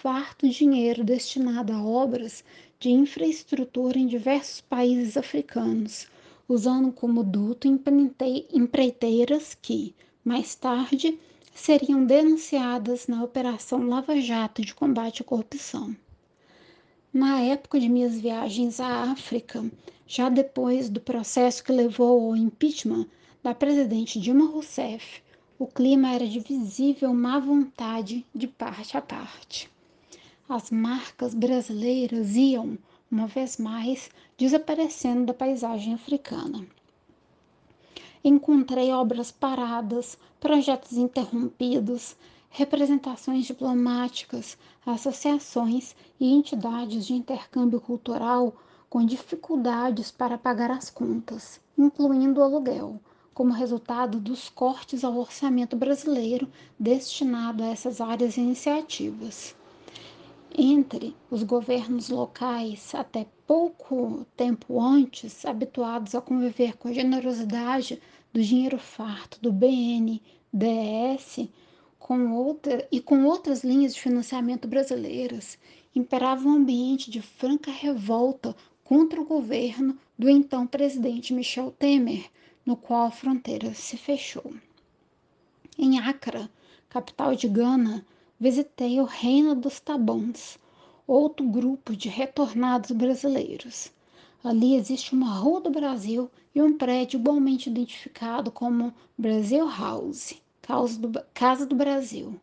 [0.00, 2.44] farto dinheiro destinado a obras
[2.78, 6.06] de infraestrutura em diversos países africanos,
[6.48, 11.18] usando como duto empreiteiras que, mais tarde,
[11.60, 15.94] seriam denunciadas na Operação Lava Jato de combate à corrupção.
[17.12, 19.70] Na época de minhas viagens à África,
[20.06, 23.06] já depois do processo que levou ao impeachment
[23.42, 25.22] da presidente Dilma Rousseff,
[25.58, 29.70] o clima era de visível má vontade de parte a parte.
[30.48, 32.78] As marcas brasileiras iam,
[33.10, 34.08] uma vez mais,
[34.38, 36.66] desaparecendo da paisagem africana.
[38.22, 42.14] Encontrei obras paradas, projetos interrompidos,
[42.50, 48.54] representações diplomáticas, associações e entidades de intercâmbio cultural
[48.90, 53.00] com dificuldades para pagar as contas, incluindo o aluguel,
[53.32, 56.46] como resultado dos cortes ao orçamento brasileiro
[56.78, 59.56] destinado a essas áreas e iniciativas.
[60.58, 68.78] Entre os governos locais, até pouco tempo antes, habituados a conviver com generosidade do dinheiro
[68.78, 71.48] farto do BNDES
[71.98, 75.58] com outra, e com outras linhas de financiamento brasileiras,
[75.94, 82.30] imperava um ambiente de franca revolta contra o governo do então presidente Michel Temer,
[82.66, 84.52] no qual a fronteira se fechou.
[85.78, 86.50] Em Accra,
[86.88, 88.04] capital de Gana,
[88.38, 90.58] visitei o Reino dos Tabões,
[91.06, 93.92] outro grupo de retornados brasileiros.
[94.42, 100.34] Ali existe uma Rua do Brasil e um prédio igualmente identificado como Brasil House,
[101.34, 102.40] Casa do Brasil,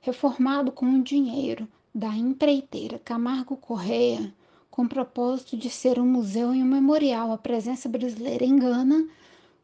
[0.00, 4.32] reformado com o dinheiro da empreiteira Camargo Correia,
[4.70, 7.32] com o propósito de ser um museu e um memorial.
[7.32, 9.08] À presença brasileira em Gana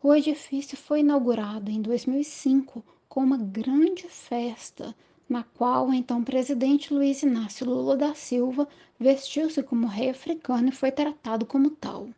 [0.02, 4.94] o edifício foi inaugurado em 2005 com uma grande festa,
[5.28, 8.66] na qual o então presidente Luiz Inácio Lula da Silva
[8.98, 12.08] vestiu-se como rei africano e foi tratado como tal.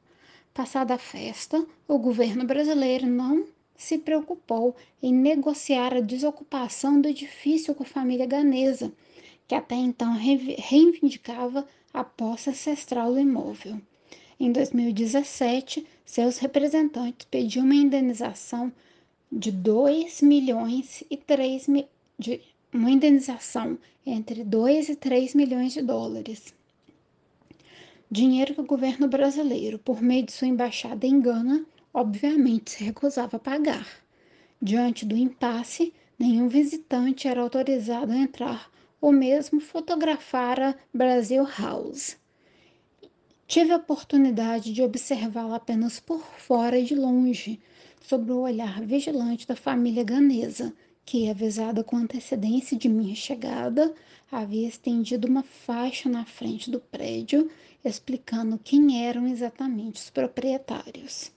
[0.55, 3.47] Passada a festa, o governo brasileiro não
[3.77, 8.93] se preocupou em negociar a desocupação do edifício com a família ganesa,
[9.49, 13.81] que até então reivindicava a posse ancestral do imóvel.
[14.39, 18.73] Em 2017, seus representantes pediam uma indenização
[19.31, 21.87] de 2 milhões e 3 mi
[22.19, 22.41] de
[22.73, 26.55] uma indenização entre 2 e 3 milhões de dólares.
[28.11, 33.37] Dinheiro que o governo brasileiro, por meio de sua embaixada em Gana, obviamente se recusava
[33.37, 33.87] a pagar.
[34.61, 38.71] Diante do impasse, nenhum visitante era autorizado a entrar
[39.01, 42.17] ou mesmo fotografar a Brasil House.
[43.47, 47.59] Tive a oportunidade de observá-la apenas por fora e de longe,
[48.01, 50.73] sob o olhar vigilante da família ganesa,
[51.05, 53.95] que, avisada com antecedência de minha chegada,
[54.31, 57.51] havia estendido uma faixa na frente do prédio
[57.85, 61.33] explicando quem eram exatamente os proprietários.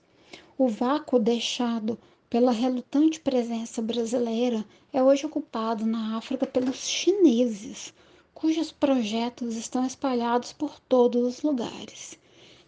[0.56, 7.94] O vácuo deixado pela relutante presença brasileira é hoje ocupado na África pelos chineses,
[8.34, 12.18] cujos projetos estão espalhados por todos os lugares.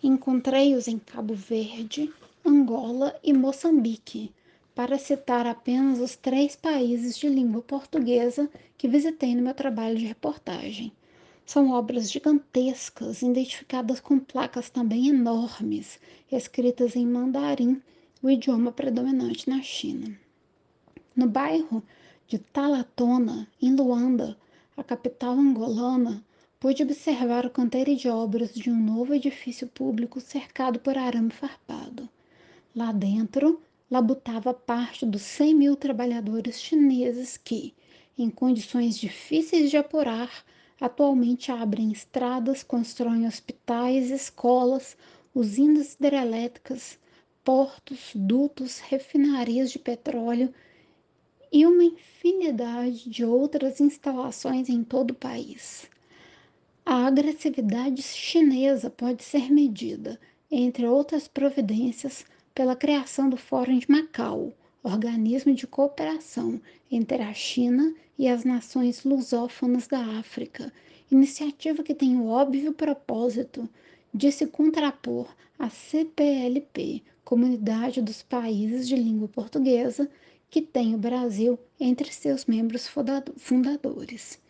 [0.03, 2.13] Encontrei-os em Cabo Verde,
[2.45, 4.33] Angola e Moçambique,
[4.77, 8.47] para citar apenas os três países de língua portuguesa
[8.77, 10.93] que visitei no meu trabalho de reportagem.
[11.47, 15.99] São obras gigantescas, identificadas com placas também enormes,
[16.31, 17.81] escritas em mandarim,
[18.23, 20.15] o idioma predominante na China.
[21.17, 21.83] No bairro
[22.29, 24.37] de Talatona, em Luanda,
[24.77, 26.23] a capital angolana,
[26.61, 32.07] pude observar o canteiro de obras de um novo edifício público cercado por arame farpado.
[32.75, 33.59] Lá dentro,
[33.91, 37.75] labutava parte dos 100 mil trabalhadores chineses que,
[38.19, 40.45] em condições difíceis de apurar,
[40.81, 44.97] atualmente abrem estradas, constroem hospitais, escolas,
[45.35, 46.99] usinas hidrelétricas,
[47.45, 50.53] portos, dutos, refinarias de petróleo
[51.53, 55.89] e uma infinidade de outras instalações em todo o país.
[56.85, 62.25] A agressividade chinesa pode ser medida, entre outras providências,
[62.57, 64.51] pela criação do Fórum de Macau,
[64.83, 66.59] organismo de cooperação
[66.91, 70.73] entre a China e as nações lusófonas da África,
[71.13, 73.69] iniciativa que tem o óbvio propósito
[74.13, 75.29] de se contrapor
[75.59, 80.11] à CPLP, Comunidade dos Países de Língua Portuguesa,
[80.49, 82.91] que tem o Brasil entre seus membros
[83.37, 84.41] fundadores.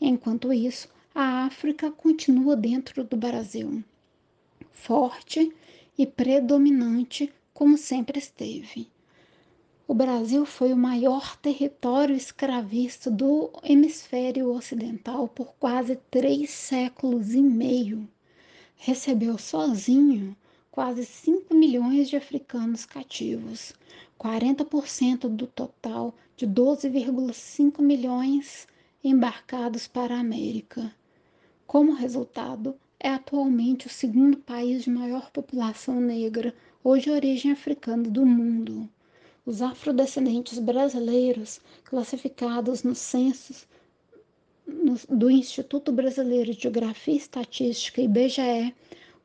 [0.00, 3.84] Enquanto isso, a África continua dentro do Brasil,
[4.72, 5.54] forte
[5.96, 7.32] e predominante
[7.62, 8.90] como sempre esteve.
[9.86, 17.40] O Brasil foi o maior território escravista do hemisfério ocidental por quase três séculos e
[17.40, 18.08] meio.
[18.74, 20.36] Recebeu sozinho
[20.72, 23.72] quase 5 milhões de africanos cativos,
[24.18, 28.66] 40% do total de 12,5 milhões
[29.04, 30.92] embarcados para a América.
[31.64, 36.52] Como resultado, é atualmente o segundo país de maior população negra
[37.00, 38.88] de origem africana do mundo.
[39.46, 43.66] Os afrodescendentes brasileiros, classificados nos censos
[45.08, 48.74] do Instituto Brasileiro de Geografia e Estatística, IBGE,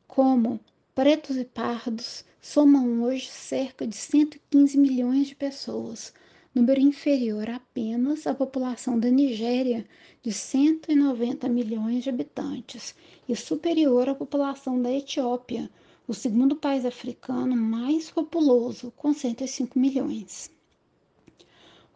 [0.06, 0.60] como
[0.94, 6.12] pretos e pardos somam hoje cerca de 115 milhões de pessoas,
[6.54, 9.84] número inferior apenas à população da Nigéria,
[10.22, 12.94] de 190 milhões de habitantes,
[13.28, 15.70] e superior à população da Etiópia,
[16.08, 20.50] o segundo país africano mais populoso, com 105 milhões.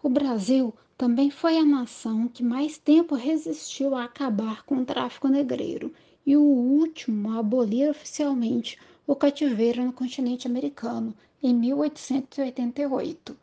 [0.02, 5.28] O Brasil também foi a nação que mais tempo resistiu a acabar com o tráfico
[5.28, 5.94] negreiro
[6.26, 13.34] e o último a abolir oficialmente o cativeiro no continente americano, em 1888,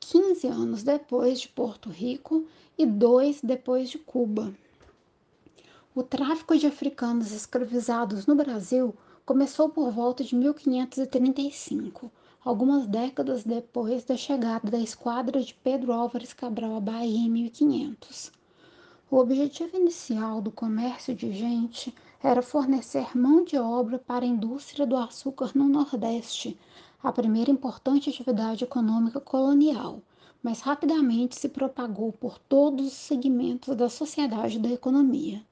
[0.00, 2.46] 15 anos depois de Porto Rico
[2.78, 4.54] e dois depois de Cuba.
[5.94, 8.94] O tráfico de africanos escravizados no Brasil
[9.26, 12.12] começou por volta de 1535,
[12.44, 18.30] algumas décadas depois da chegada da esquadra de Pedro Álvares Cabral à Bahia em 1500.
[19.10, 21.92] O objetivo inicial do comércio de gente
[22.22, 26.56] era fornecer mão de obra para a indústria do açúcar no Nordeste,
[27.02, 30.00] a primeira importante atividade econômica colonial,
[30.40, 35.44] mas rapidamente se propagou por todos os segmentos da sociedade e da economia.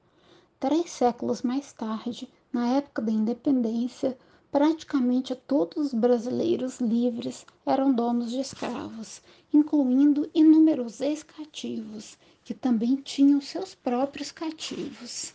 [0.61, 4.17] Três séculos mais tarde, na época da independência,
[4.49, 9.21] praticamente todos os brasileiros livres eram donos de escravos,
[9.53, 15.33] incluindo inúmeros ex-cativos, que também tinham seus próprios cativos.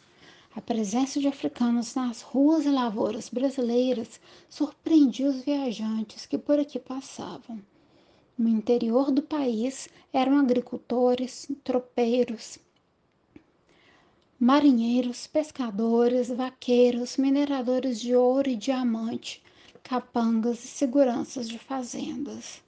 [0.56, 4.18] A presença de africanos nas ruas e lavouras brasileiras
[4.48, 7.60] surpreendia os viajantes que por aqui passavam.
[8.38, 12.58] No interior do país eram agricultores, tropeiros,
[14.42, 19.42] marinheiros, pescadores, vaqueiros, mineradores de ouro e diamante,
[19.82, 22.62] capangas e seguranças de fazendas.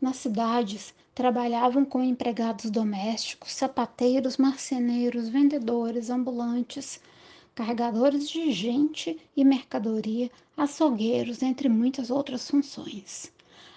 [0.00, 6.98] Nas cidades, trabalhavam como empregados domésticos, sapateiros, marceneiros, vendedores, ambulantes,
[7.54, 13.31] carregadores de gente e mercadoria, açougueiros, entre muitas outras funções.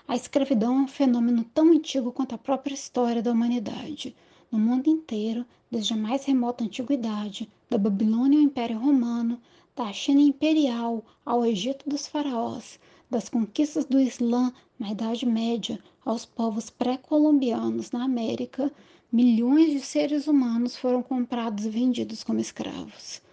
[0.07, 4.15] A escravidão é um fenômeno tão antigo quanto a própria história da humanidade.
[4.52, 9.41] No mundo inteiro, desde a mais remota antiguidade, da Babilônia ao Império Romano,
[9.76, 12.80] da China imperial ao Egito dos faraós,
[13.10, 18.72] das conquistas do Islã na Idade Média aos povos pré-colombianos na América,
[19.11, 23.24] milhões de seres humanos foram comprados e vendidos como escravos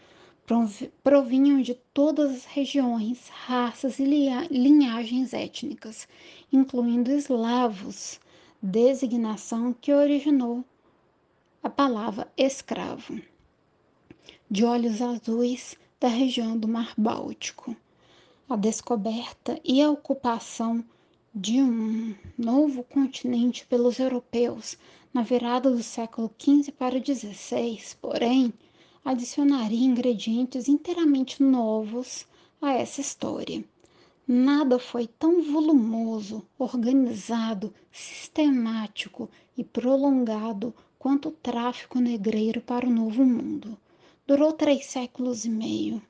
[1.02, 4.04] provinham de todas as regiões, raças e
[4.50, 6.08] linhagens étnicas,
[6.52, 8.20] incluindo eslavos,
[8.60, 10.64] designação que originou
[11.62, 13.20] a palavra escravo,
[14.50, 17.76] de olhos azuis da região do Mar Báltico.
[18.48, 20.84] A descoberta e a ocupação
[21.34, 24.76] de um novo continente pelos europeus
[25.14, 28.52] na virada do século XV para XVI, porém,
[29.04, 32.24] adicionaria ingredientes inteiramente novos
[32.60, 33.64] a essa história.
[34.26, 43.24] Nada foi tão volumoso, organizado, sistemático e prolongado quanto o tráfico negreiro para o Novo
[43.24, 43.76] Mundo.
[44.24, 46.00] Durou três séculos e meio.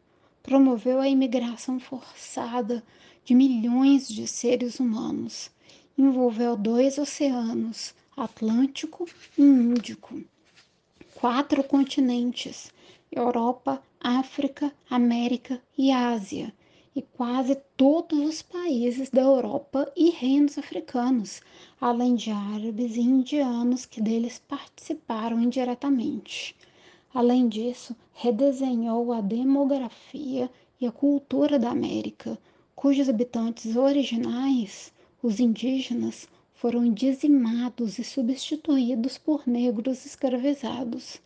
[0.43, 2.85] Promoveu a imigração forçada
[3.25, 5.51] de milhões de seres humanos.
[5.97, 9.09] Envolveu dois oceanos, Atlântico
[9.39, 10.23] e Índico,
[11.15, 12.71] quatro continentes
[13.15, 16.51] Europa, África, América e Ásia,
[16.97, 21.43] e quase todos os países da Europa e reinos africanos,
[21.79, 26.57] além de árabes e indianos que deles participaram indiretamente.
[27.13, 32.39] Além disso, redesenhou a demografia e a cultura da América,
[32.75, 34.91] cujos habitantes originais,
[35.23, 41.21] os indígenas, foram dizimados e substituídos por negros escravizados.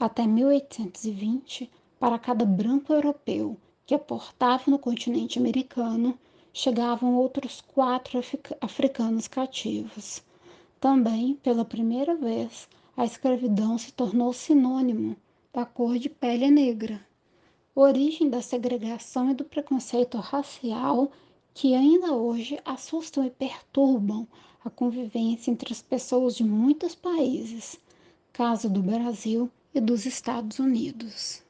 [0.00, 1.68] Até 1820,
[1.98, 6.16] para cada branco europeu que aportava no continente americano,
[6.52, 8.20] chegavam outros quatro
[8.60, 10.22] africanos cativos.
[10.78, 15.16] Também, pela primeira vez, a escravidão se tornou sinônimo
[15.52, 17.04] da cor de pele negra,
[17.74, 21.10] origem da segregação e do preconceito racial
[21.52, 24.28] que ainda hoje assustam e perturbam
[24.64, 27.80] a convivência entre as pessoas de muitos países,
[28.32, 31.42] caso do Brasil e dos Estados Unidos.